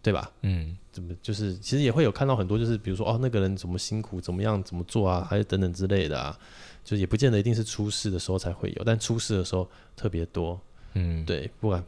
[0.00, 0.30] 对吧？
[0.42, 6.38] 嗯，怎么就是其实也会有看到很多就是比如说哦那个人怎么辛苦怎么样怎么做啊，还是等等之类的啊。
[6.84, 10.60] 就也不见得一定是出事的时候才会有，但出事的时候特别多。
[10.94, 11.82] 嗯，对，不管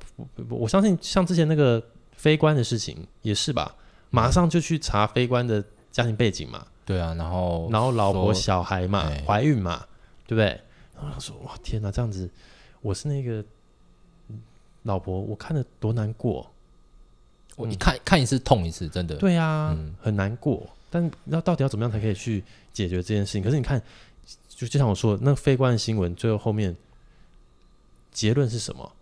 [0.49, 3.75] 我相信像之前那个非官的事情也是吧，
[4.09, 6.67] 马上就去查非官的家庭背景嘛。
[6.87, 9.85] 对啊，然后然后老婆小孩嘛，怀孕嘛，
[10.27, 10.47] 对不对？
[10.95, 12.31] 然后他说：“哇，天哪，这样子，
[12.81, 13.45] 我是那个
[14.85, 16.51] 老婆，我看了多难过。
[17.57, 19.17] 我一看看一次痛一次，真的。
[19.17, 20.67] 对啊，很难过。
[20.89, 23.43] 但那到底要怎么样才可以去解决这件事情？
[23.43, 23.83] 可是你看。”
[24.55, 26.75] 就就像我说，那非关新闻最后后面
[28.13, 28.93] 结论是什么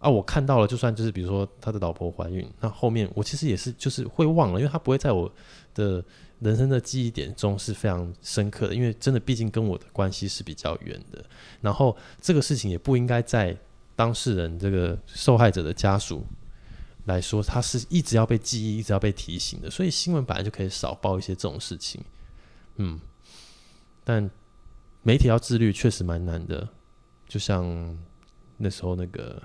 [0.00, 0.10] 啊？
[0.10, 5.32] 我看到了，就算就是比如说他的老婆怀孕，那后面我其实也是就是会忘了，因为他不会在我
[5.74, 6.04] 的
[6.40, 11.24] 人生的记忆点中是非常深刻的，因为真的毕竟跟我的关系是比较远的。
[11.60, 13.56] 然后这个事情也不应该在
[13.94, 16.24] 当事人这个受害者的家属
[17.04, 19.70] 来说，他是一直要被记忆、一直要被提醒的。
[19.70, 22.02] 所以新闻本来就可以少报一些这种事情，
[22.76, 23.00] 嗯，
[24.02, 24.28] 但。
[25.04, 26.68] 媒体要自律确实蛮难的，
[27.28, 27.96] 就像
[28.56, 29.40] 那时候那个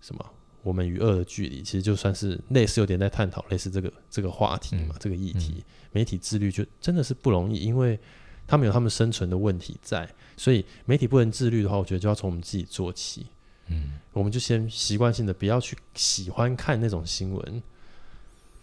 [0.00, 0.24] 什么，
[0.62, 7.98] 我们与恶的距离，其实就算是类似有点在探讨类似这个这个话题嘛，嗯、这个议题，嗯、媒体自律就真的是不容易，因为
[8.46, 13.26] 他们有他们生存的问题在，所以媒体不能自律的话，我觉得就要从我们自己做起。
[13.68, 17.62] 嗯，我们就先习惯性的不要去喜欢看那种新闻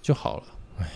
[0.02, 0.88] 就好了。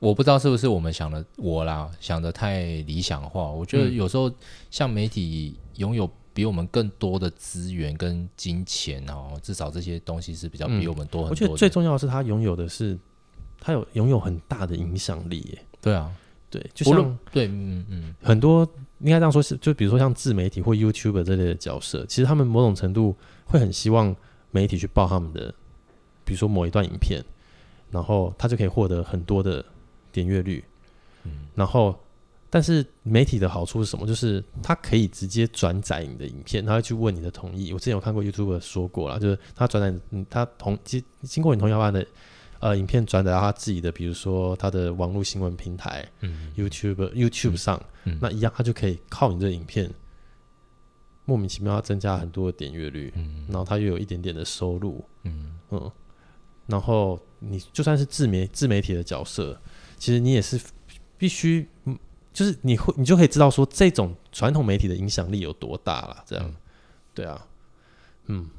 [0.00, 3.50] 我不知道是不是我们想的我啦，想的太理想化。
[3.50, 4.32] 我觉得有时候
[4.70, 11.28] 像媒体拥有比我们更多的资源跟金钱哦，至少这些东西是比较比我们多很多的。
[11.30, 12.98] 我觉得最重要的是，他拥有的是，
[13.60, 15.58] 他有拥有很大的影响力耶。
[15.82, 16.10] 对啊，
[16.48, 18.66] 对，就像对，嗯嗯，很多
[19.00, 24.16] 应该这样说，是就比如说像自媒体或 YouTuber 这类的角色，其实他们某种程度会很希望
[24.50, 25.54] 媒体去报他们的，
[26.24, 27.22] 比如说某一段影片。
[27.92, 29.64] 然后他就可以获得很多的
[30.12, 30.64] 点阅率。
[31.24, 31.98] 嗯，然后
[32.48, 34.06] 但是媒体的好处是什么？
[34.06, 37.72] 就是他可以直接转载你的影片，他会去问你的同意。
[37.72, 42.06] 我之前有看过 YouTuber 说过了，就是他转载，嗯，他同经经过你同意后的。
[42.62, 49.90] 呃，影片转载到他自己的，比如说他的网络新闻平台，嗯，YouTube YouTube 上，嗯，那一样他就可以靠你这影片，
[51.24, 55.90] 莫名其妙要增加很多的点阅率，嗯，然后他又有一点点的收入，嗯嗯，
[56.66, 59.58] 然后你就算是自媒自媒体的角色，
[60.00, 60.58] 其实你也是
[61.16, 61.68] 必须，
[62.32, 66.56] 就是你会你就可以知道说这种传统媒体的影响力有多大了，这样，嗯，
[67.14, 67.46] 对啊，
[68.26, 68.50] 嗯。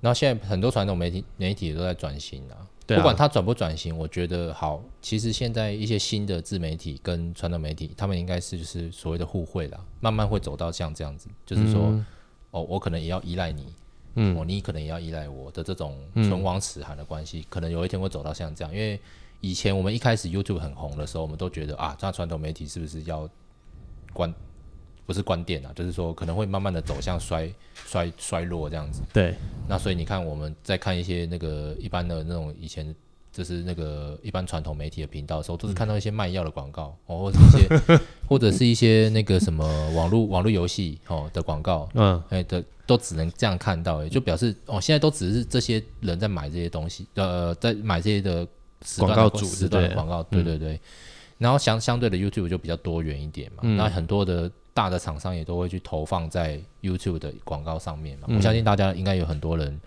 [0.00, 4.82] 然后现在很多传统媒体媒体都在转型啊，对啊，不管它转不转型，我觉得好。
[5.00, 12.06] 其实现在一些新的自媒体跟传统媒体，他们应该是就是所谓的互惠啦，慢慢会走到像这样子，就是说，嗯、
[12.50, 13.72] 哦，我可能也要依赖你，
[14.14, 18.72] 嗯，哦，你可能也要依赖我的这种唇亡齿寒的关系，嗯，可能有一天会走到像这样。
[18.72, 19.00] 因为
[19.40, 23.28] 以前我们一开始 YouTube 很红的时候，我们都觉得啊，那传统媒体是不是要
[24.12, 24.32] 关？
[25.06, 29.02] 不是关店啊，就是说可能会慢慢的走向衰衰衰落这样子。
[29.12, 29.36] 对，
[29.68, 32.92] 那所以你看我们在看一些那个一般的那种以前
[33.30, 48.44] 就是那个一般传统媒体的频道的时候，都是看到一些卖药的广告哦，或者一些 或者是一些那个什么网络网络游戏哦的广告，嗯，哎的都只能这样看到，哎，就表示哦现在都只是这些人在买这些东西，呃，在买这些的
[48.98, 50.80] 广告主时段的广告，对对对，嗯、
[51.38, 54.50] 然后相相对的 YouTube 就比较多元一点嘛，嗯、那很多的。
[54.76, 59.80] 大的厂商也都会去投放在 YouTube 的广告上面嘛，我相信大家应该有很多人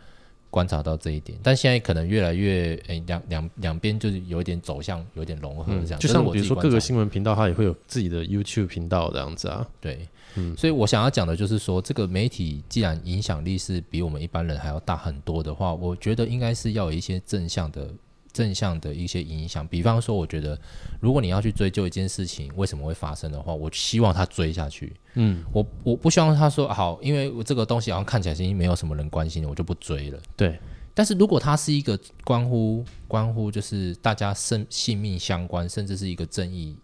[0.50, 17.88] 观察到这一点，但现在可能越来越诶两两两边就是有一点走向有点融合这样，就像比如说各个新闻频道它也会有自己的 YouTube 频道这样子啊，对，嗯，所以我想要讲的就是说，这个媒体既然影响力是比我们一般人还要大很多的话，我觉得应该是要有一些正向的。
[18.32, 20.60] 正向的一些影响，比方说，我觉得
[21.00, 24.96] 如果你要去追究一件事情为什么会发生的话，我希望他追下去。
[25.16, 30.20] 嗯，我我不希望他说好，因为我这个东西好像看起来已经没有什么人关心了，我就不追了。
[30.36, 30.60] 对。
[30.94, 36.76] 但是如果它是一个关乎关乎就是大家生性命相关，甚至是一个正义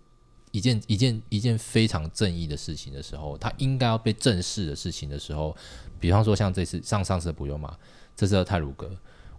[0.52, 5.54] 一件一件一件非常正义的事情的时候，它应该要被正视的事情的时候，
[6.00, 7.76] 比方说像这次上上次的普悠玛，
[8.16, 8.89] 这次的太鲁阁。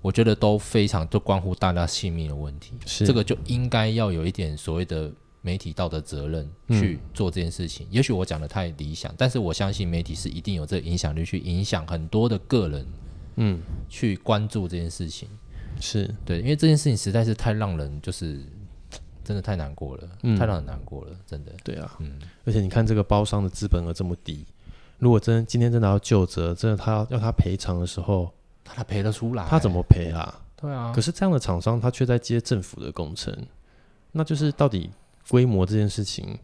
[0.06, 5.10] 我觉得都非常都关乎大家性命的问题，是这个就应该要有一点所谓的
[5.42, 7.84] 媒体道德责任去做这件事情。
[7.86, 12.86] 嗯、也许我讲的太理想，但是我相信媒体是一定有这个影响力去影响很多的个人，
[13.34, 15.28] 嗯，去关注这件事情。
[15.80, 18.40] 是对，因为这件事情实在是太让人就是
[19.24, 21.50] 真的太难过了，嗯、太让人难过了，真的。
[21.64, 24.46] 对啊，嗯，而且你看这个包商的资本额这么低，
[25.00, 28.30] 如果真今天真的要就责，真的他要要他赔偿的时候。
[28.74, 30.42] 他赔得出来，他怎么赔啊？
[30.56, 33.34] 对啊，可是这样的厂商他却在接政府的工程，
[34.12, 34.90] 那就是到底
[35.28, 36.38] 规模这件事情，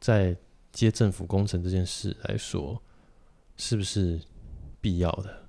[0.00, 0.34] 在
[0.72, 2.80] 接政府工程这件事来说，
[3.56, 4.18] 是不是
[4.80, 5.42] 必要的？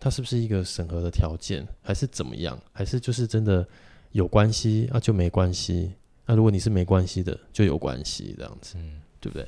[0.00, 2.58] 它是不是一个审核的条件，还是怎么样？
[2.72, 3.66] 还是就是真的
[4.12, 5.92] 有关系啊就没关系？
[6.26, 9.46] 那如果你是没关系的，就有关系这样子，嗯，对不对？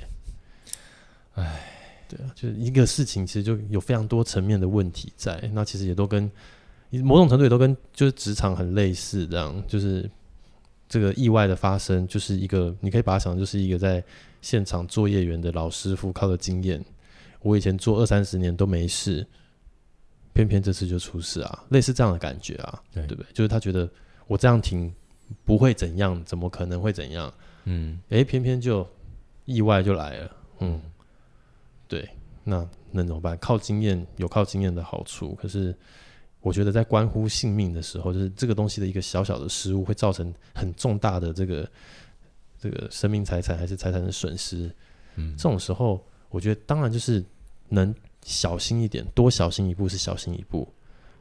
[1.35, 1.73] 唉。
[2.09, 5.39] 对啊，就是一个事情，其实就有非常多层面的问题在。
[5.53, 6.31] 那其实也都跟
[7.03, 10.09] 某种程度也都跟就是职场很类似，这样就是
[10.89, 14.03] 这个意外的发生，就是一个你可以把它想就是一个在
[14.41, 16.83] 现场作业员的老师傅靠的经验，
[17.43, 19.27] 我以前做二三十年都没事，
[20.33, 23.27] 偏偏这次就出事啊，类似这样的感觉啊，对，对不对？
[23.33, 23.89] 就是他觉得
[24.29, 24.95] 我这样停
[25.45, 27.33] 不会怎样，怎么可能会怎样？
[27.65, 28.87] 嗯，诶，偏偏就
[29.45, 30.81] 意外就来了，嗯。
[31.89, 32.09] 对，
[32.45, 33.37] 那能怎么办？
[33.39, 35.75] 靠经验有靠经验的好处，可是
[36.41, 41.71] 我觉得在关乎性命的时候，就是这个东西的一个小小的失误，会造成很重大的这个
[42.59, 44.71] 这个生命财产还是财产的损失。
[45.17, 47.25] 嗯，这种时候，我觉得当然就是
[47.69, 50.69] 能小心一点，多小心一步是小心一步。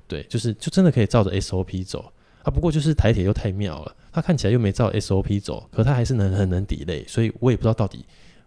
[0.08, 2.12] 对，就是就真的可以照着 SOP 走
[2.44, 2.52] 啊。
[2.52, 8.06] 不过就是台铁又太妙了，它看起来又没照 SOP 走，可它还是能很能 delay，所以我也不知道到底。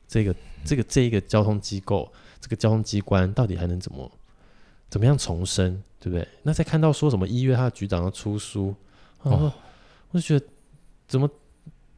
[0.08, 0.34] 这个
[0.64, 4.10] 这个这一个交通机构，这个交通机关到底还能怎么
[4.88, 6.26] 怎么样重生，对不对？
[6.42, 8.74] 那再看到说什么一月他的局长要出书，
[9.22, 9.52] 哦，
[10.10, 10.46] 我就觉得
[11.06, 11.28] 怎么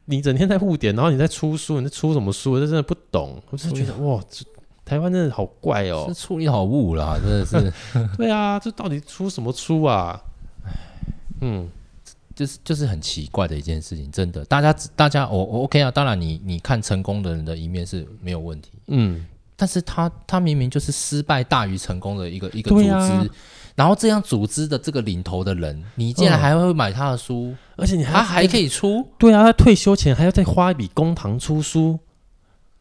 [0.07, 2.53] 你整天在误点，然后你在出书，你在出什么书？
[2.53, 4.45] 我真的不懂，我就觉得哇，这
[4.85, 7.73] 台湾真的好怪哦，这处理好误啦，真的是。
[8.19, 10.21] 对啊，这到底出什么书啊？
[11.41, 11.69] 嗯。
[12.41, 19.27] 就是就是很奇怪的一件事情，真的，大家大家我我 OK 啊，当然你你看成功的人的一面是没有问题，嗯，
[19.57, 23.27] 但是他他明明就是失败大于成功的一个一个组织，啊、
[23.75, 29.07] 然后这样组织的这个领头的人，你竟然还会买他的书，嗯、而且你还他还可以出？
[29.19, 31.99] 对啊，他退休前还要再花一笔公堂出书。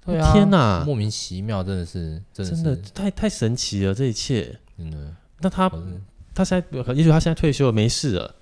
[0.05, 4.57] 对啊，天哪，莫名其妙，真的是，真的，是真的太太神奇了，这一切。
[4.77, 4.97] 真的。
[5.41, 5.69] 那他
[6.33, 8.33] 他现在，也许他现在退休了，没事了。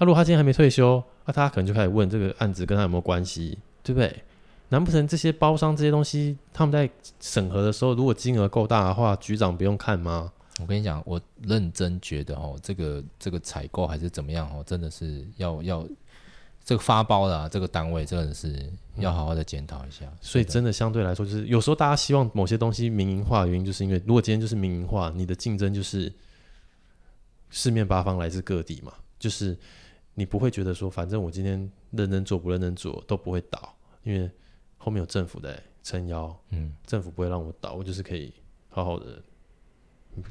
[0.00, 4.24] 那如果他今天还没退休，那他可能就开始问这个案子跟他有没有关系，对不对？
[4.70, 6.88] 难不成这些包商这些东西，他们在
[7.20, 10.32] 审核的时候，如果金额够大的话，局长不用看吗？
[10.60, 15.86] 我跟你讲，我认真觉得哦，这个这个采购还是怎么样哦，真的是要要
[16.64, 20.04] 这个发包的、啊、这个单位，真的是要好好的检讨一下。
[20.06, 26.12] 嗯、所以真的相对来说，就是有时候大家希望某些东西民营化的原因，就是因为如果今天就是民营化，你的竞争就是
[27.50, 29.58] 四面八方来自各地嘛，就是
[30.14, 34.30] 你不会觉得说，反正我今天认真做不认真做都不会倒，因为。
[34.82, 38.32] 后面有政府在撑腰，嗯，政府不会让我倒，我就是可以
[38.70, 39.22] 好好的，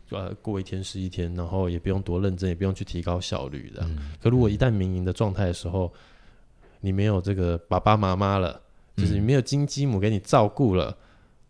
[0.09, 3.83] 呃，过一天是一天，然后也不用多认真，也不用去提高效率的。
[3.83, 5.93] 嗯、可如果一旦民营的状态的时候，
[6.81, 8.59] 你没有这个爸爸妈妈了，
[8.97, 10.97] 就是你没有金鸡母给你照顾了，嗯、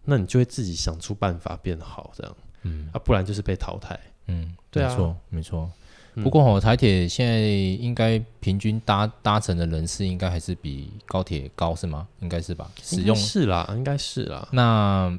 [0.04, 5.72] 那你就会自己想出办法变好，这样，嗯，啊，不然就是被淘汰，嗯，对啊，没错，没错。
[6.16, 12.07] 不过哦，台铁现在应该平均搭搭乘的人次应该还是比高铁高是吗？
[12.20, 12.70] 应该是吧？
[12.82, 14.47] 使用是啦，应该是啦。
[14.51, 15.18] 那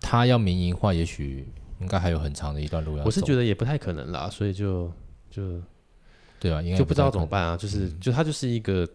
[0.00, 1.46] 他要民营化，也许
[1.80, 3.06] 应该还有很长的一段路要走。
[3.06, 4.90] 我是觉得也不太可能啦，所以就
[5.30, 5.60] 就
[6.38, 7.56] 对啊，应该就不知道怎么办啊。
[7.56, 8.88] 就是就他就是一个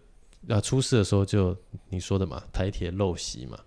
[0.48, 1.56] 要出事的时候，就
[1.90, 3.60] 你说的嘛，台铁陋习嘛，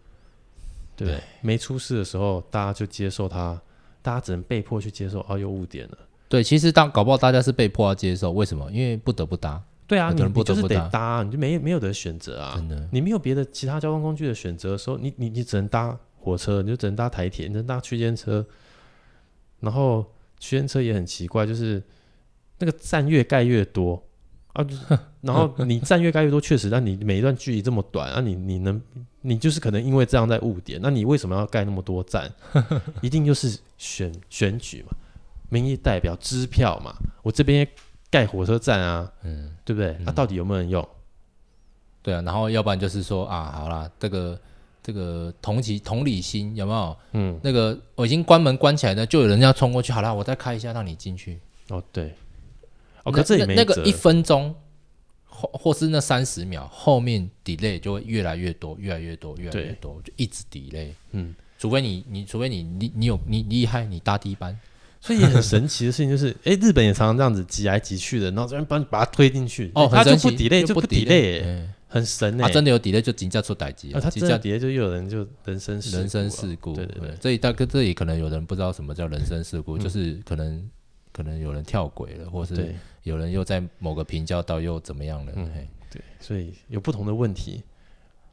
[0.96, 1.22] 对不对？
[1.40, 3.60] 没出事的时候，大家就接受他，
[4.02, 5.98] 大家只能被迫去接受，哦，有误点了。
[6.28, 8.70] 对，其实当搞不好大家是被迫要接受，为什么？
[8.72, 9.62] 因为不得不搭。
[9.86, 12.54] 对啊，可能不得不你，你就是得搭，你就没没有得选择啊。
[12.56, 18.44] 真的，你没有别的其他交通工具的选择的时候，你你你只能搭火车，你就只能搭台铁，你只能搭区间车。
[19.60, 20.04] 然后
[20.40, 21.80] 区间车也很奇怪，就是
[22.58, 24.02] 那个站越盖越多
[24.54, 24.84] 啊，就是，
[25.22, 28.82] 然后你站越盖越多，确实，但你每一段距离这么短啊，你你能
[29.20, 32.30] 你就是可能因为这样在误点，那你为什么要盖那么多站？
[33.00, 34.92] 一定就是选选举嘛。
[35.48, 37.66] 民意代表支票嘛，我这边
[38.10, 39.96] 盖火车站啊，嗯，对不对？
[40.00, 40.86] 那、嗯啊、到底有没有人用？
[42.02, 44.40] 对啊，然后要不然就是说啊，好啦，这个
[44.82, 46.96] 这个同情同理心有没有？
[47.12, 51.40] 嗯，那个我已经关门关起来了，就有人要冲过去，好啦，我再开一下让你进去。
[51.68, 52.14] 哦，对，
[53.02, 54.54] 哦，可这里那个一分钟
[55.28, 60.92] 或或是那三十秒，后面 delay 就会越来越多，越来越多，越来越多，就一直 delay。
[61.10, 64.58] 嗯，除非你你除非你你你有你厉害，你搭第一班。
[65.00, 80.68] 所以也很神奇的事情就是，哎、欸，日本也常常这样子挤来挤去的，然后这边帮你把它推进去，哦，他就不 delay 就不 delay，、欸、很神哎、欸，真的有 delay 就紧叫出代志啊，他真的 delay 就又有人就人生人生事故，对对对，这里大哥这里可能有人不知道什么叫人生事故，嗯、就是可能
[81.12, 82.74] 可能有人跳轨了，或是
[83.04, 85.48] 有人又在某个平交道又怎么样了，嗯，
[85.90, 87.62] 对，所以有不同的问题。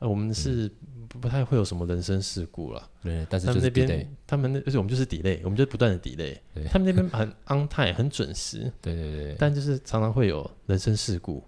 [0.07, 0.69] 我们是
[1.07, 3.25] 不太会有什么人生事故了，对。
[3.29, 6.37] 但是他们那边，他们那而且我们就是 delay，我们就不断的 delay。
[6.69, 8.71] 他们那边很 on time，很准时。
[8.81, 9.35] 对对对。
[9.37, 11.43] 但就是常常会有人生事故。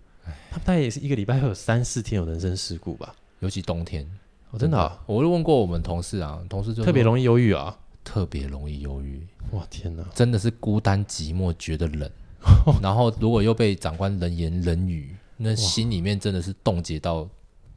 [0.49, 4.03] 他们大概也是一个礼拜会有三四天有人生事故吧，尤其冬天。
[4.51, 5.01] 哦，真的啊？
[5.05, 9.25] 我就问过我们同事啊，同事就特别容易忧郁啊，特别容易忧郁。
[9.51, 12.09] 哇天哪，真的是孤单寂寞，觉得冷。
[12.81, 17.27] 然后如果又被长官冷言冷语，那心里面真的是冻结到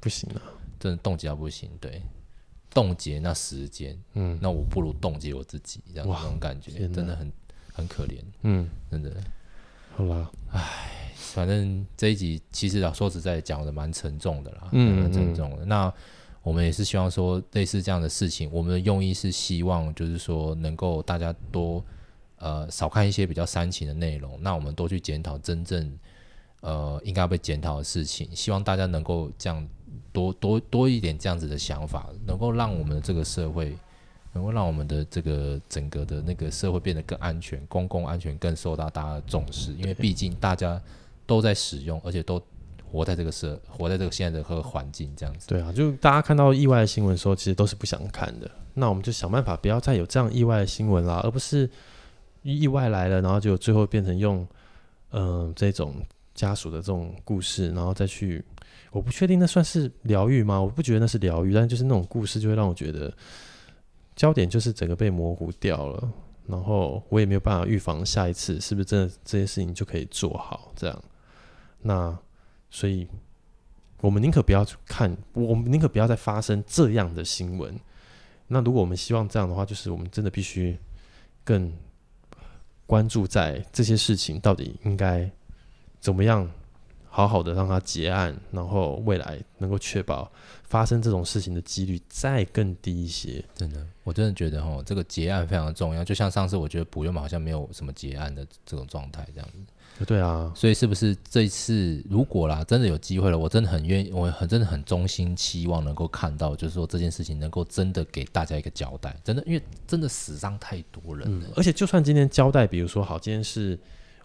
[0.01, 0.43] 不行了。
[0.79, 2.03] 真的冻结到不行，对，
[2.71, 7.33] 冻结那时间，嗯，那我不如冻结我自己，这样这种感觉真的很
[7.73, 9.13] 很可怜，嗯，真的，
[9.97, 15.65] 好吧，唉，反正这一集其实啊，说实在讲的蛮沉重的啦，嗯，蛮沉重的。
[15.65, 15.93] 那
[16.43, 21.85] 我们也是希望说，类似这样的事情，我们的用意是希望就是说，能够大家多
[22.37, 25.99] 呃少看一些比较煽情的内容，那我们多去检讨真正
[26.61, 29.69] 呃应该被检讨的事情，希望大家能够这样。
[30.13, 33.77] 多多多一点这样子的想法，能够让我们的这个社会，
[34.33, 39.73] 能够让我们的这个整个的那个社会变得更安全，公共安全更受到大家的重视。
[39.75, 40.81] 因为毕竟大家
[41.27, 42.43] 都在使用，而且都
[42.91, 45.47] 活在这个社，活在这个现在的和环境这样子。
[45.49, 48.51] 对啊，就大家看到意外的新闻的时候，其实都是不想看的。
[48.75, 51.69] 那我们就想办法不要再有这样意外的新闻啦，而不是
[52.43, 54.47] 意外来了，然后就最后变成用
[55.11, 55.95] 嗯、呃、这种
[56.35, 58.45] 家属的这种故事，然后再去。
[58.91, 60.61] 我不确定那算是疗愈吗？
[60.61, 63.13] 我不觉得那是疗愈，但就是那种故事就会让我觉得
[64.17, 66.13] 焦点就是整个被模糊掉了，
[66.47, 71.05] 然后我也没有办法预防下一次是不是真的这些事情就可以做好这样。
[71.81, 72.19] 那
[72.71, 73.07] 所以，
[74.01, 77.79] 我们宁可不要看，我们宁可不要再发生这样的新闻。
[78.47, 80.77] 那如果我们希望这样的话，就是我们真的必须
[81.45, 81.73] 更
[82.87, 85.31] 关注在这些事情到底应该
[86.01, 86.51] 怎么样
[87.19, 90.31] 好好的让它结案，然后未来能够确保
[90.63, 93.45] 发生这种事情的几率再更低一些。
[93.57, 96.05] 真的，我真的觉得哈，这个结案非常重要。
[96.05, 100.05] 就像上次我觉得补约好像没有什么结案的这种状态这样子。
[100.07, 111.49] 对啊，所以是不是这一次如果啦，真的有机会了，我真的很愿意，我很真的很衷心期望能够看到，就是说这件事情能够真的给大家一个交代，真的，因为真的死伤太多人了。
[111.49, 113.77] 嗯，而且就算今天交代，比如说好，今天是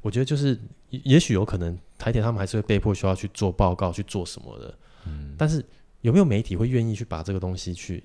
[0.04, 5.64] 我觉得就是也许有可能台铁他们还是会被迫需要去做报告去做什么的，嗯，但是
[6.02, 8.04] 有没有媒体会愿意去把这个东西去，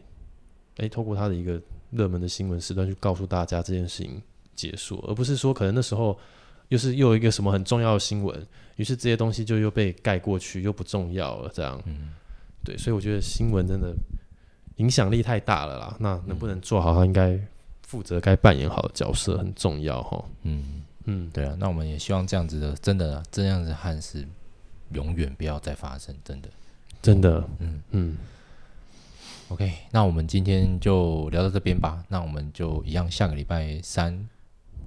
[0.77, 1.61] 诶，透过他的一个
[1.91, 4.23] 热门的新闻时段去告诉大家这件事情
[4.55, 6.19] 结束，而不是说可能那时候。
[6.69, 11.81] 又是又有一个什么很重要的新闻，于是这些东西就又被盖过去，又不重要了，这样。
[11.87, 12.11] 嗯，
[12.63, 13.95] 对，所以我觉得新闻真的
[14.77, 15.97] 影响力太大了啦。
[15.99, 17.41] 那能不能做好他应该
[17.85, 20.23] 负责该扮演好的角色很重要哈。
[20.43, 21.57] 嗯嗯，对啊。
[21.59, 24.27] 那我们也希望这样子的，真的这样子憾事
[24.93, 26.49] 永远不要再发生，真的，
[27.01, 27.49] 真的。
[27.59, 28.17] 嗯嗯。
[29.49, 32.05] OK，那我们今天就聊到这边吧。
[32.09, 34.29] 那我们就一样，下个礼拜三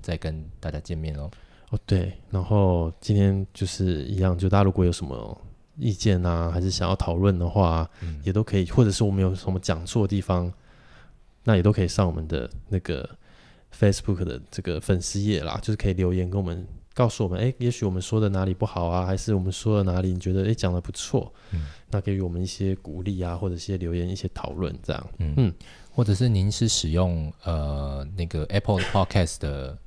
[0.04, 1.32] 再跟大家见面喽。
[1.72, 5.42] 哦，对，然后今天就是一样，就大家如果有什么
[5.78, 10.54] 意见啊，还是想要讨论的话，嗯，也都可以，或者是我们有什么讲错的地方，
[11.44, 13.10] 那也都可以上我们的那个
[13.82, 25.54] Facebook 的这个粉丝页啦，就是可以留言跟我们告诉我们，哎，也许我们说的哪里不好啊，还是我们说的哪里你觉得哎讲的不错，嗯，那给予我们一些鼓励啊，或者一些留言、一些讨论这样，嗯，嗯，
[25.92, 29.78] 或者是您是使用呃那个 Apple Podcast 的。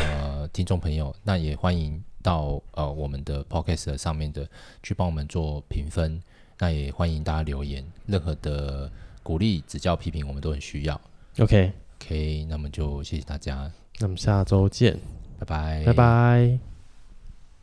[0.00, 4.48] 呃，听众朋友，那也欢迎到呃我们的 Podcast 上面的
[4.80, 6.22] 去帮我们做评分，
[6.56, 8.88] 那也欢迎大家留言，任何的
[9.24, 11.00] 鼓励、指教、批评，我们都很需要。
[11.98, 14.98] OK，OK，okay, 那么就谢谢大家，那么下周见，
[15.38, 16.67] 拜拜，拜拜。